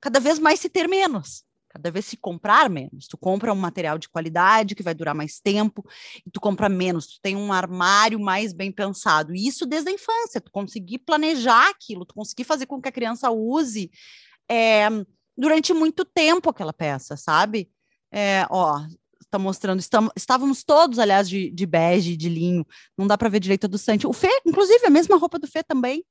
[0.00, 3.06] cada vez mais se ter menos cada vez se comprar menos.
[3.06, 5.84] Tu compra um material de qualidade que vai durar mais tempo
[6.26, 7.06] e tu compra menos.
[7.06, 9.34] Tu tem um armário mais bem pensado.
[9.34, 10.40] E isso desde a infância.
[10.40, 13.90] Tu conseguir planejar aquilo, tu conseguir fazer com que a criança use
[14.50, 14.88] é,
[15.38, 17.70] durante muito tempo aquela peça, sabe?
[18.10, 18.84] É, ó,
[19.20, 22.66] está mostrando, estamos, estávamos todos, aliás, de, de bege, de linho,
[22.96, 24.06] não dá para ver direito a do Santi.
[24.06, 26.04] O Fê, inclusive, a mesma roupa do Fê também,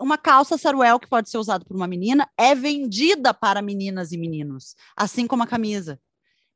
[0.00, 4.18] uma calça saruel que pode ser usada por uma menina é vendida para meninas e
[4.18, 6.00] meninos, assim como a camisa.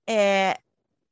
[0.08, 0.58] É,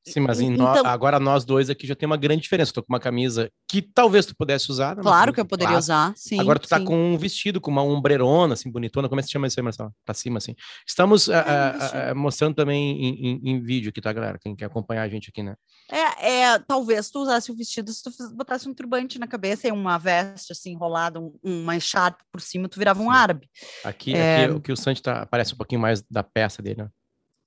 [0.06, 2.70] Sim, mas então, agora nós dois aqui já tem uma grande diferença.
[2.70, 4.96] Estou com uma camisa que talvez tu pudesse usar.
[4.96, 5.02] Né?
[5.02, 5.92] Claro que eu poderia clássico.
[5.92, 6.40] usar, sim.
[6.40, 6.86] Agora tu tá sim.
[6.86, 9.08] com um vestido, com uma ombreirona, assim, bonitona.
[9.08, 9.92] Como é que se chama isso aí, Marcelo?
[10.04, 10.54] Pra cima, assim.
[10.86, 14.38] Estamos é, uh, uh, mostrando também em, em, em, vídeo aqui, tá, galera?
[14.38, 15.54] Quem quer acompanhar a gente aqui, né?
[15.90, 19.72] É, é, talvez tu usasse o vestido, se tu botasse um turbante na cabeça e
[19.72, 23.16] uma veste, assim, enrolada, um, uma echarpe por cima, tu virava um sim.
[23.16, 23.50] árabe.
[23.84, 24.44] Aqui, é...
[24.44, 26.88] aqui o que o Santi tá, aparece um pouquinho mais da peça dele, né?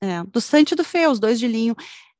[0.03, 1.75] É, do Santi e do Fê, os dois de linho.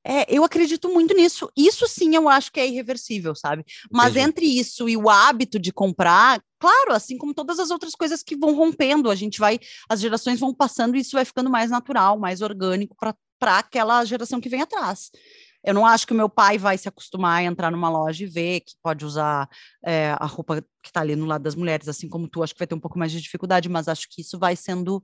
[0.05, 1.49] É, eu acredito muito nisso.
[1.55, 3.63] Isso sim eu acho que é irreversível, sabe?
[3.91, 4.27] Mas Entendi.
[4.27, 8.35] entre isso e o hábito de comprar, claro, assim como todas as outras coisas que
[8.35, 12.19] vão rompendo, a gente vai, as gerações vão passando e isso vai ficando mais natural,
[12.19, 15.09] mais orgânico para aquela geração que vem atrás.
[15.63, 18.27] Eu não acho que o meu pai vai se acostumar a entrar numa loja e
[18.27, 19.47] ver que pode usar
[19.85, 22.59] é, a roupa que está ali no lado das mulheres, assim como tu, acho que
[22.59, 25.01] vai ter um pouco mais de dificuldade, mas acho que isso vai sendo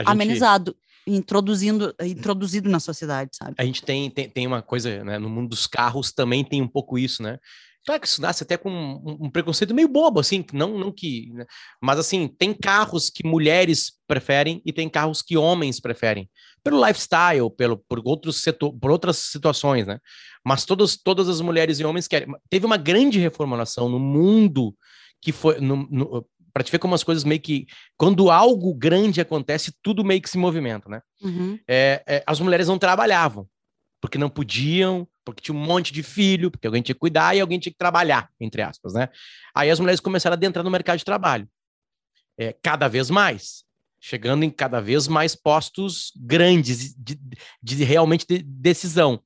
[0.00, 0.10] gente...
[0.10, 0.76] amenizado
[1.06, 3.54] introduzindo, introduzido na sociedade, sabe?
[3.58, 6.68] A gente tem, tem, tem uma coisa, né, no mundo dos carros também tem um
[6.68, 7.38] pouco isso, né?
[7.84, 11.32] Claro que isso nasce até com um, um preconceito meio bobo, assim, não, não que.
[11.32, 11.44] Né?
[11.80, 16.30] Mas, assim, tem carros que mulheres preferem e tem carros que homens preferem.
[16.62, 19.98] Pelo lifestyle, pelo, por, outros setor, por outras situações, né?
[20.44, 22.28] Mas todas, todas as mulheres e homens querem.
[22.48, 24.72] Teve uma grande reformulação no mundo
[25.20, 25.60] que foi.
[25.60, 27.66] No, no, para te ver como as coisas meio que.
[27.96, 31.00] Quando algo grande acontece, tudo meio que se movimenta, né?
[31.22, 31.58] Uhum.
[31.66, 33.48] É, é, as mulheres não trabalhavam,
[34.00, 37.40] porque não podiam, porque tinha um monte de filho, porque alguém tinha que cuidar e
[37.40, 39.08] alguém tinha que trabalhar, entre aspas, né?
[39.54, 41.48] Aí as mulheres começaram a adentrar no mercado de trabalho.
[42.38, 43.64] É, cada vez mais.
[44.04, 47.16] Chegando em cada vez mais postos grandes de,
[47.62, 49.22] de realmente de decisão.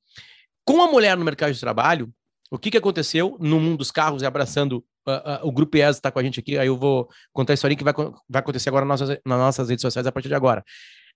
[0.63, 2.13] Com a mulher no mercado de trabalho,
[2.51, 6.11] o que, que aconteceu no mundo dos carros, abraçando uh, uh, o Grupo IES está
[6.11, 8.85] com a gente aqui, aí eu vou contar a história que vai, vai acontecer agora
[8.85, 10.63] nas nossas, nas nossas redes sociais a partir de agora.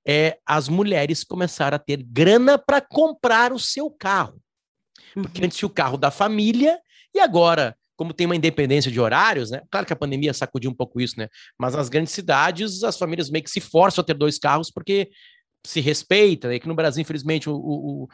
[0.07, 4.41] É, as mulheres começaram a ter grana para comprar o seu carro.
[5.13, 5.45] Porque uhum.
[5.45, 6.79] antes tinha o carro da família
[7.13, 9.61] e agora, como tem uma independência de horários, né?
[9.69, 11.27] Claro que a pandemia sacudiu um pouco isso, né?
[11.59, 15.09] Mas nas grandes cidades, as famílias meio que se forçam a ter dois carros porque
[15.65, 16.59] se respeita, né?
[16.59, 18.07] que no Brasil, infelizmente, o, o,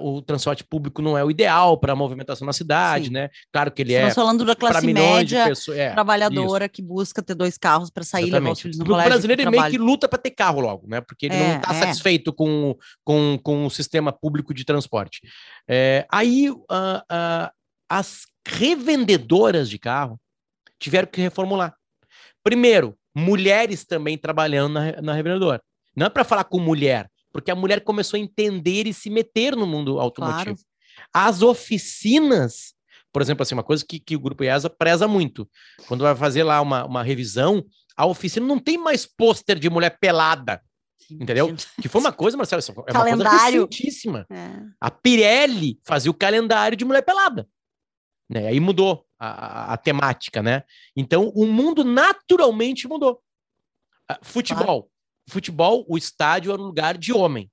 [0.00, 3.12] o, o transporte público não é o ideal para a movimentação na cidade, Sim.
[3.12, 3.28] né?
[3.52, 4.14] Claro que ele Estamos é.
[4.14, 6.72] falando da classe média pessoas, é, trabalhadora isso.
[6.72, 8.42] que busca ter dois carros para sair Exatamente.
[8.42, 9.08] levar os filhos no o colégio.
[9.08, 11.00] O brasileiro é meio que luta para ter carro logo, né?
[11.02, 11.80] Porque ele é, não está é.
[11.80, 12.74] satisfeito com,
[13.04, 15.20] com, com o sistema público de transporte.
[15.68, 17.50] É, aí uh, uh,
[17.88, 20.18] as revendedoras de carro
[20.78, 21.74] tiveram que reformular.
[22.42, 25.60] Primeiro, mulheres também trabalhando na, na revendedora.
[25.96, 29.56] Não é para falar com mulher, porque a mulher começou a entender e se meter
[29.56, 30.56] no mundo automotivo.
[30.56, 30.58] Claro.
[31.12, 32.74] As oficinas,
[33.12, 35.48] por exemplo, assim, uma coisa que, que o Grupo IESA preza muito.
[35.88, 37.64] Quando vai fazer lá uma, uma revisão,
[37.96, 40.62] a oficina não tem mais pôster de mulher pelada.
[41.10, 41.54] Entendeu?
[41.80, 43.30] Que foi uma coisa, Marcelo, é uma calendário.
[43.30, 44.26] coisa recentíssima.
[44.30, 44.62] É.
[44.80, 47.48] A Pirelli fazia o calendário de mulher pelada.
[48.28, 48.48] Né?
[48.48, 50.64] Aí mudou a, a, a temática, né?
[50.96, 53.22] Então, o mundo naturalmente mudou.
[54.10, 54.90] Uh, futebol.
[55.28, 57.50] Futebol, o estádio era um lugar de homem.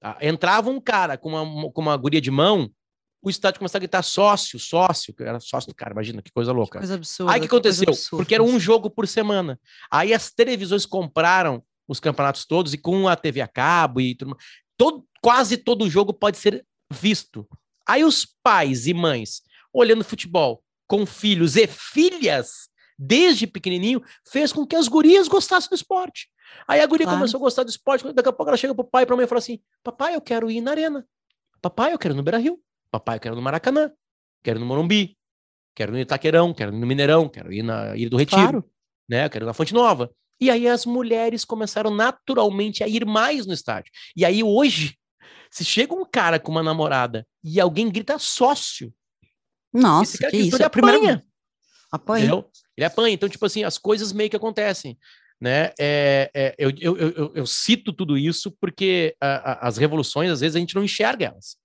[0.00, 0.16] Tá?
[0.20, 2.70] Entrava um cara com uma, com uma guria de mão,
[3.22, 6.52] o estádio começava a gritar sócio, sócio, que era sócio do cara, imagina que coisa
[6.52, 6.72] louca.
[6.72, 7.32] Que coisa absurda.
[7.32, 7.92] Aí o que aconteceu?
[8.10, 9.60] Porque era um jogo por semana.
[9.90, 14.36] Aí as televisões compraram os campeonatos todos e com a TV a cabo e tudo,
[14.76, 17.46] todo, quase todo jogo pode ser visto.
[17.86, 22.70] Aí os pais e mães olhando futebol com filhos e filhas
[23.00, 26.28] desde pequenininho fez com que as gurias gostassem do esporte.
[26.68, 27.18] Aí a guria claro.
[27.18, 29.24] começou a gostar do esporte, daqui a pouco ela chega pro pai e pra mãe
[29.24, 31.06] e fala assim: Papai, eu quero ir na arena.
[31.62, 32.60] Papai, eu quero ir no Beira Rio.
[32.90, 33.90] Papai, eu quero ir no Maracanã.
[34.42, 35.16] Quero ir no Morumbi.
[35.74, 36.52] Quero ir no Itaquerão.
[36.52, 37.28] Quero ir no Mineirão.
[37.28, 38.40] Quero ir na Ilha do Retiro.
[38.40, 38.70] Claro.
[39.08, 39.28] Né?
[39.28, 40.10] Quero ir na Fonte Nova.
[40.40, 43.92] E aí as mulheres começaram naturalmente a ir mais no estádio.
[44.16, 44.96] E aí hoje,
[45.50, 48.92] se chega um cara com uma namorada e alguém grita sócio.
[49.72, 50.56] Nossa, que isso?
[50.56, 51.24] Ele apanha.
[51.90, 52.24] Apanha.
[52.24, 52.50] Entendeu?
[52.76, 53.14] Ele apanha.
[53.14, 54.98] Então, tipo assim, as coisas meio que acontecem.
[55.40, 55.72] Né?
[55.78, 60.40] É, é, eu, eu, eu, eu, cito tudo isso porque a, a, as revoluções, às
[60.40, 61.56] vezes, a gente não enxerga elas.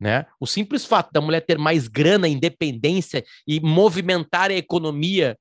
[0.00, 0.26] Né?
[0.38, 5.36] O simples fato da mulher ter mais grana, independência e movimentar a economia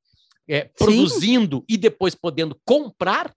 [0.48, 3.34] é, produzindo e depois podendo comprar,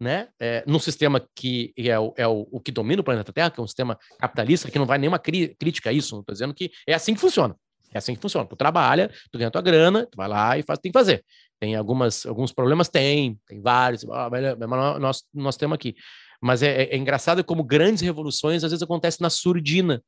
[0.00, 0.28] né?
[0.38, 3.58] É, num sistema que é, o, é o, o, que domina o planeta Terra, que
[3.58, 6.70] é um sistema capitalista, que não vai nenhuma crítica a isso, não estou dizendo que
[6.86, 7.56] é assim que funciona.
[7.96, 8.46] É assim que funciona.
[8.46, 11.24] Tu trabalha, tu ganha tua grana, tu vai lá e faz, tem que fazer.
[11.58, 12.88] Tem algumas, alguns problemas?
[12.88, 15.96] Tem, tem vários, mas nós, nós temos aqui.
[16.40, 20.02] Mas é, é, é engraçado como grandes revoluções às vezes acontecem na surdina,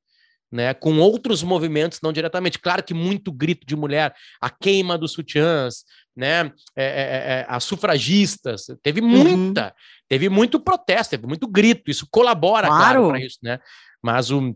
[0.52, 2.58] né, com outros movimentos, não diretamente.
[2.58, 5.84] Claro que muito grito de mulher, a queima dos sutiãs,
[6.14, 9.08] né, é, é, é, é as sufragistas, teve uhum.
[9.08, 9.70] muita, uhum.
[10.08, 13.58] teve muito protesto, teve muito grito, isso colabora, claro, claro para isso, né,
[14.02, 14.54] mas o,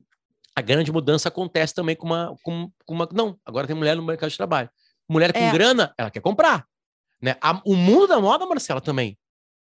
[0.55, 4.03] a grande mudança acontece também com uma, com, com uma, não, agora tem mulher no
[4.03, 4.71] mercado de trabalho.
[5.09, 5.53] Mulher com é.
[5.53, 6.67] grana, ela quer comprar.
[7.21, 7.37] Né?
[7.41, 9.17] A, o mundo da moda, Marcela, também.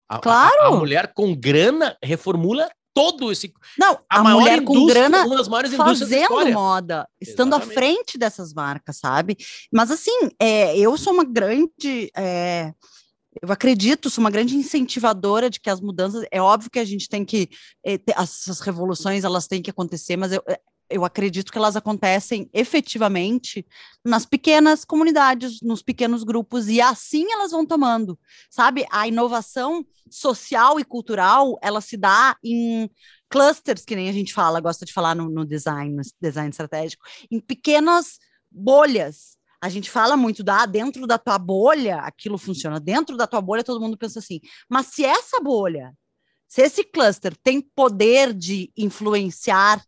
[0.09, 0.62] A, claro.
[0.62, 3.53] A, a, mulher com grana reformula todo esse.
[3.78, 7.70] Não, a, mulher com grana uma das maiores fazendo moda, estando Exatamente.
[7.70, 9.36] à frente dessas marcas, sabe?
[9.72, 12.11] Mas assim, é, eu sou uma grande.
[12.16, 12.72] É,
[13.41, 16.24] eu acredito, sou uma grande incentivadora de que as mudanças.
[16.32, 17.49] É óbvio que a gente tem que.
[17.84, 20.43] É, ter, essas revoluções elas têm que acontecer, mas eu,
[20.91, 23.64] eu acredito que elas acontecem efetivamente
[24.05, 28.18] nas pequenas comunidades, nos pequenos grupos, e assim elas vão tomando,
[28.51, 28.84] sabe?
[28.91, 32.91] A inovação social e cultural, ela se dá em
[33.28, 37.05] clusters, que nem a gente fala, gosta de falar no, no design, no design estratégico,
[37.30, 38.18] em pequenas
[38.51, 39.38] bolhas.
[39.62, 42.80] A gente fala muito da ah, dentro da tua bolha, aquilo funciona.
[42.80, 44.41] Dentro da tua bolha, todo mundo pensa assim.
[44.68, 45.95] Mas se essa bolha,
[46.49, 49.84] se esse cluster tem poder de influenciar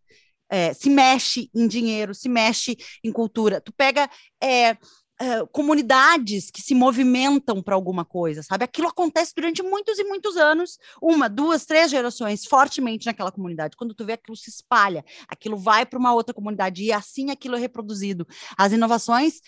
[0.52, 3.58] é, se mexe em dinheiro, se mexe em cultura.
[3.58, 4.76] Tu pega é,
[5.18, 8.62] é, comunidades que se movimentam para alguma coisa, sabe?
[8.62, 13.78] Aquilo acontece durante muitos e muitos anos, uma, duas, três gerações, fortemente naquela comunidade.
[13.78, 17.56] Quando tu vê aquilo se espalha, aquilo vai para uma outra comunidade e assim aquilo
[17.56, 18.28] é reproduzido.
[18.54, 19.40] As inovações,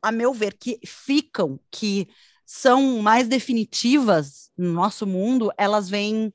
[0.00, 2.08] a meu ver, que ficam, que
[2.46, 6.32] são mais definitivas no nosso mundo, elas vêm,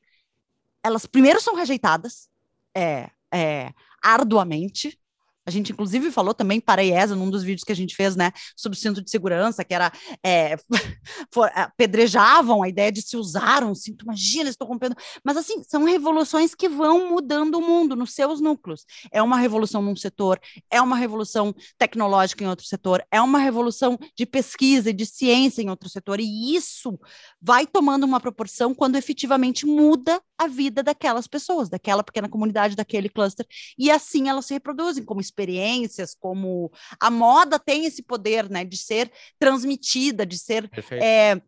[0.84, 2.30] elas primeiro são rejeitadas,
[2.76, 5.00] é, é, arduamente.
[5.48, 8.18] A gente, inclusive, falou também para a IESA, num dos vídeos que a gente fez,
[8.18, 9.89] né, sobre o cinto de segurança, que era.
[10.22, 10.58] É,
[11.34, 14.04] for, apedrejavam a ideia de se usar um cinto.
[14.04, 14.93] Imagina, estou rompendo.
[15.24, 18.86] Mas, assim, são revoluções que vão mudando o mundo nos seus núcleos.
[19.10, 20.38] É uma revolução num setor,
[20.70, 25.62] é uma revolução tecnológica em outro setor, é uma revolução de pesquisa e de ciência
[25.62, 26.20] em outro setor.
[26.20, 27.00] E isso
[27.41, 33.08] vai tomando uma proporção quando efetivamente muda a vida daquelas pessoas, daquela pequena comunidade, daquele
[33.08, 33.45] cluster.
[33.78, 38.78] E assim elas se reproduzem como experiências, como a moda tem esse poder, né, de
[38.78, 41.40] ser transmitida, de ser é,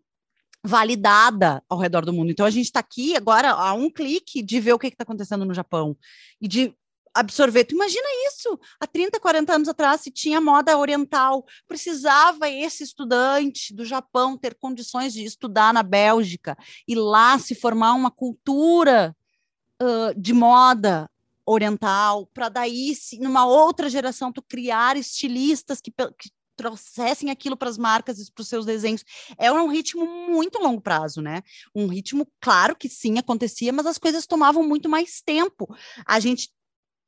[0.64, 2.30] validada ao redor do mundo.
[2.30, 5.44] Então a gente está aqui agora a um clique de ver o que está acontecendo
[5.44, 5.98] no Japão
[6.40, 6.74] e de
[7.16, 7.66] absorver.
[7.66, 8.60] Tu imagina isso?
[8.80, 14.54] Há 30, 40 anos atrás, se tinha moda oriental, precisava esse estudante do Japão ter
[14.54, 16.56] condições de estudar na Bélgica
[16.88, 19.16] e lá se formar uma cultura
[19.82, 21.10] uh, de moda
[21.52, 27.70] oriental, para daí, se, numa outra geração, tu criar estilistas que, que trouxessem aquilo para
[27.70, 29.04] as marcas e para os seus desenhos.
[29.38, 31.42] É um ritmo muito longo prazo, né?
[31.74, 35.74] Um ritmo, claro que sim, acontecia, mas as coisas tomavam muito mais tempo.
[36.06, 36.50] A gente,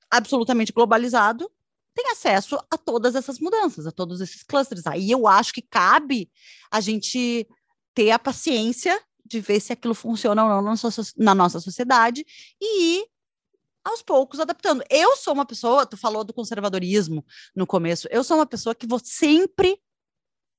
[0.09, 1.51] absolutamente globalizado,
[1.93, 4.87] tem acesso a todas essas mudanças, a todos esses clusters.
[4.87, 6.31] Aí eu acho que cabe
[6.71, 7.47] a gente
[7.93, 10.73] ter a paciência de ver se aquilo funciona ou não na,
[11.17, 12.25] na nossa sociedade
[12.59, 13.11] e ir
[13.83, 14.83] aos poucos adaptando.
[14.89, 17.25] Eu sou uma pessoa, tu falou do conservadorismo
[17.55, 19.79] no começo, eu sou uma pessoa que vou sempre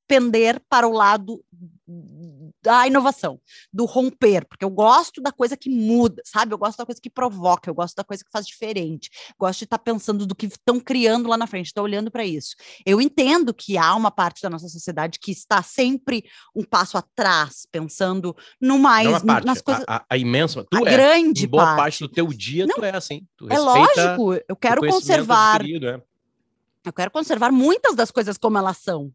[0.07, 1.43] pender para o lado
[2.63, 3.41] da inovação,
[3.73, 6.55] do romper, porque eu gosto da coisa que muda, sabe?
[6.55, 9.65] Eu gosto da coisa que provoca, eu gosto da coisa que faz diferente, gosto de
[9.65, 12.55] estar tá pensando do que estão criando lá na frente, estou olhando para isso.
[12.87, 17.67] Eu entendo que há uma parte da nossa sociedade que está sempre um passo atrás,
[17.71, 19.85] pensando no mais, Não parte, nas coisas.
[19.89, 21.79] A, a imensa, tu a é, grande boa parte.
[21.79, 23.27] parte do teu dia, Não, tu é assim.
[23.37, 25.61] Tu é lógico, eu quero conservar.
[25.65, 26.01] É.
[26.85, 29.13] Eu quero conservar muitas das coisas como elas são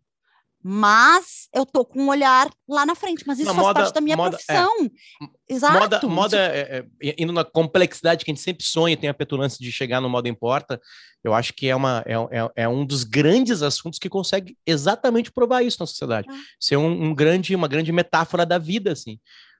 [0.63, 4.01] mas eu tô com um olhar lá na frente, mas isso faz moda, parte da
[4.01, 4.37] minha moda, é.
[4.37, 4.85] profissão.
[4.85, 5.53] É.
[5.53, 5.79] Exato.
[5.79, 9.63] Moda, moda é, é, indo na complexidade que a gente sempre sonha, tem a petulância
[9.63, 10.81] de chegar no modo importa,
[11.23, 15.31] eu acho que é, uma, é, é, é, um dos grandes assuntos que consegue exatamente
[15.31, 16.27] provar isso na sociedade.
[16.29, 16.35] Ah.
[16.59, 19.19] Ser um, um, grande, uma grande metáfora da vida, assim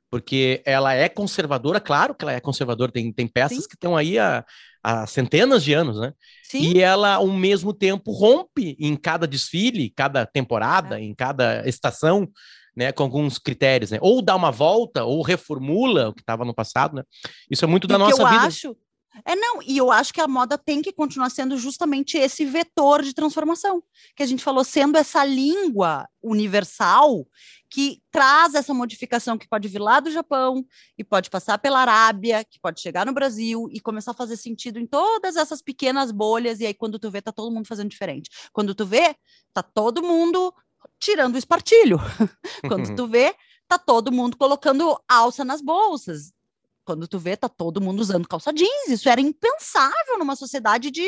[0.10, 3.68] porque ela é conservadora, claro que ela é conservadora, tem, tem peças Sim.
[3.68, 4.44] que estão aí há,
[4.88, 6.14] há, centenas de anos, né?
[6.44, 6.60] Sim.
[6.60, 11.04] E ela, ao mesmo tempo, rompe em cada desfile, cada temporada, é.
[11.04, 12.28] em cada estação,
[12.76, 13.98] né, com alguns critérios, né?
[14.02, 17.04] Ou dá uma volta, ou reformula o que estava no passado, né?
[17.50, 18.44] Isso é muito da nossa eu vida.
[18.44, 18.78] Acho...
[19.26, 23.02] É, não, e eu acho que a moda tem que continuar sendo justamente esse vetor
[23.02, 23.84] de transformação,
[24.16, 27.26] que a gente falou, sendo essa língua universal
[27.70, 30.66] que traz essa modificação que pode vir lá do Japão
[30.98, 34.80] e pode passar pela Arábia, que pode chegar no Brasil e começar a fazer sentido
[34.80, 38.30] em todas essas pequenas bolhas, e aí quando tu vê, tá todo mundo fazendo diferente.
[38.54, 39.16] Quando tu vê,
[39.54, 40.54] tá todo mundo
[41.00, 41.98] tirando o espartilho.
[42.68, 43.36] quando tu vê,
[43.68, 46.32] tá todo mundo colocando alça nas bolsas.
[46.88, 48.88] Quando tu vê, tá todo mundo usando calça jeans.
[48.88, 51.06] Isso era impensável numa sociedade de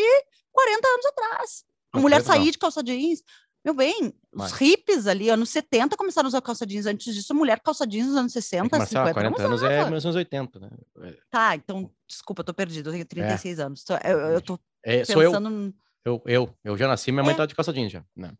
[0.52, 1.64] 40 anos atrás.
[1.94, 3.24] A mulher sair de calça jeans.
[3.64, 4.52] Meu bem, Mas...
[4.52, 6.86] os hippies ali, anos 70, começaram a usar calça jeans.
[6.86, 9.14] Antes disso, mulher calça jeans nos anos 60, é 50.
[9.14, 10.70] 40 anos é 1980, né?
[11.02, 11.18] É.
[11.32, 12.90] Tá, então, desculpa, eu tô perdido.
[12.90, 13.64] Eu tenho 36 é.
[13.64, 13.86] anos.
[14.04, 15.74] Eu, eu tô é, pensando...
[16.04, 17.38] Eu, eu, eu, eu já nasci, minha mãe é.
[17.38, 18.04] tá de calça jeans já.
[18.14, 18.34] Né?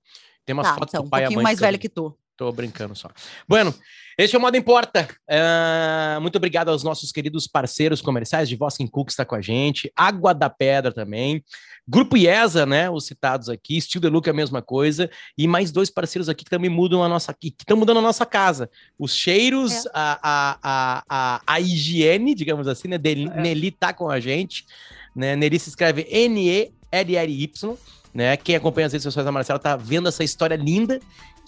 [0.44, 2.14] Tem umas tá, fotos então, do pai um pouquinho mais velho que tu.
[2.40, 3.12] Tô brincando só.
[3.46, 3.76] Bueno,
[4.18, 5.10] este é o Modo Importa.
[5.30, 9.92] Uh, muito obrigado aos nossos queridos parceiros comerciais de Voskin Cook está com a gente,
[9.94, 11.44] Água da Pedra também,
[11.86, 15.90] Grupo IESA, né, os citados aqui, Steel Look é a mesma coisa, e mais dois
[15.90, 18.70] parceiros aqui que também mudam a nossa, que estão mudando a nossa casa.
[18.98, 19.90] Os cheiros, é.
[19.94, 23.42] a, a, a, a, a, higiene, digamos assim, né, de, é.
[23.42, 24.66] Nelly tá com a gente,
[25.14, 27.78] né, Nelly se escreve N-E-L-L-Y,
[28.14, 31.00] né, quem acompanha as redes sociais da Marcela tá vendo essa história linda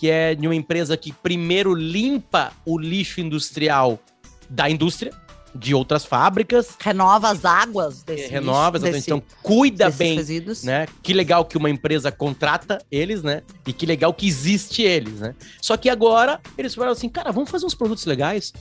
[0.02, 4.00] que é de uma empresa que primeiro limpa o lixo industrial
[4.50, 5.14] da indústria,
[5.54, 6.76] de outras fábricas.
[6.80, 10.64] Renova as águas desse Renova, lixo, desse, então cuida bem, resíduos.
[10.64, 10.88] né?
[11.04, 13.44] Que legal que uma empresa contrata eles, né?
[13.68, 15.36] E que legal que existe eles, né?
[15.62, 18.52] Só que agora eles falaram assim, cara, vamos fazer uns produtos legais.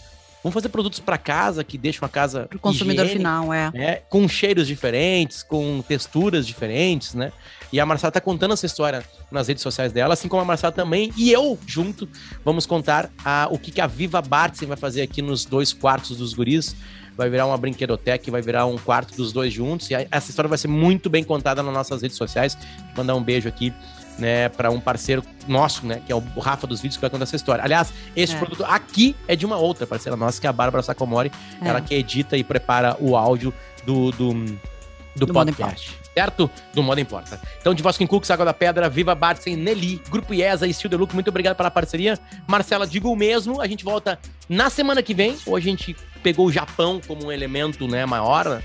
[0.42, 3.70] Vamos fazer produtos para casa que deixam a casa para o consumidor final, é.
[3.72, 3.96] Né?
[4.08, 7.30] Com cheiros diferentes, com texturas diferentes, né?
[7.72, 10.72] E a Marcela tá contando essa história nas redes sociais dela, assim como a Marcela
[10.72, 12.08] também, e eu junto,
[12.44, 16.16] vamos contar a, o que, que a Viva Bartzen vai fazer aqui nos dois quartos
[16.16, 16.74] dos guris.
[17.16, 19.90] Vai virar uma brinquedoteca, vai virar um quarto dos dois juntos.
[19.90, 22.56] E essa história vai ser muito bem contada nas nossas redes sociais.
[22.94, 23.74] Vou mandar um beijo aqui
[24.20, 27.24] né, para um parceiro nosso, né, que é o Rafa dos Vídeos, que vai contar
[27.24, 27.64] essa história.
[27.64, 28.38] Aliás, esse é.
[28.38, 31.68] produto aqui é de uma outra parceira nossa, que é a Bárbara Sacomori, é.
[31.68, 33.52] ela que edita e prepara o áudio
[33.84, 36.50] do, do, do, do podcast certo?
[36.74, 37.40] Do Modo Importa.
[37.60, 41.14] Então, de Voskin Cooks, Água da Pedra, Viva Bartzen, Nelly, Grupo IESA e Steel Deluxe,
[41.14, 42.18] muito obrigado pela parceria.
[42.46, 44.18] Marcela, digo o mesmo, a gente volta
[44.48, 45.36] na semana que vem.
[45.46, 48.62] Hoje a gente pegou o Japão como um elemento né, maior, né?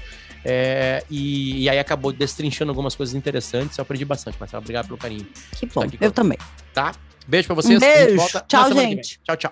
[0.47, 3.77] É, e, e, aí acabou destrinchando algumas coisas interessantes.
[3.77, 4.61] Eu aprendi bastante, Marcela.
[4.61, 5.25] Obrigado pelo carinho.
[5.55, 6.37] Que bom, eu também.
[6.71, 6.93] Tá?
[7.27, 7.77] Beijo pra vocês.
[7.77, 8.23] Um beijo.
[8.47, 9.19] Tchau, gente.
[9.23, 9.51] Tchau, tchau.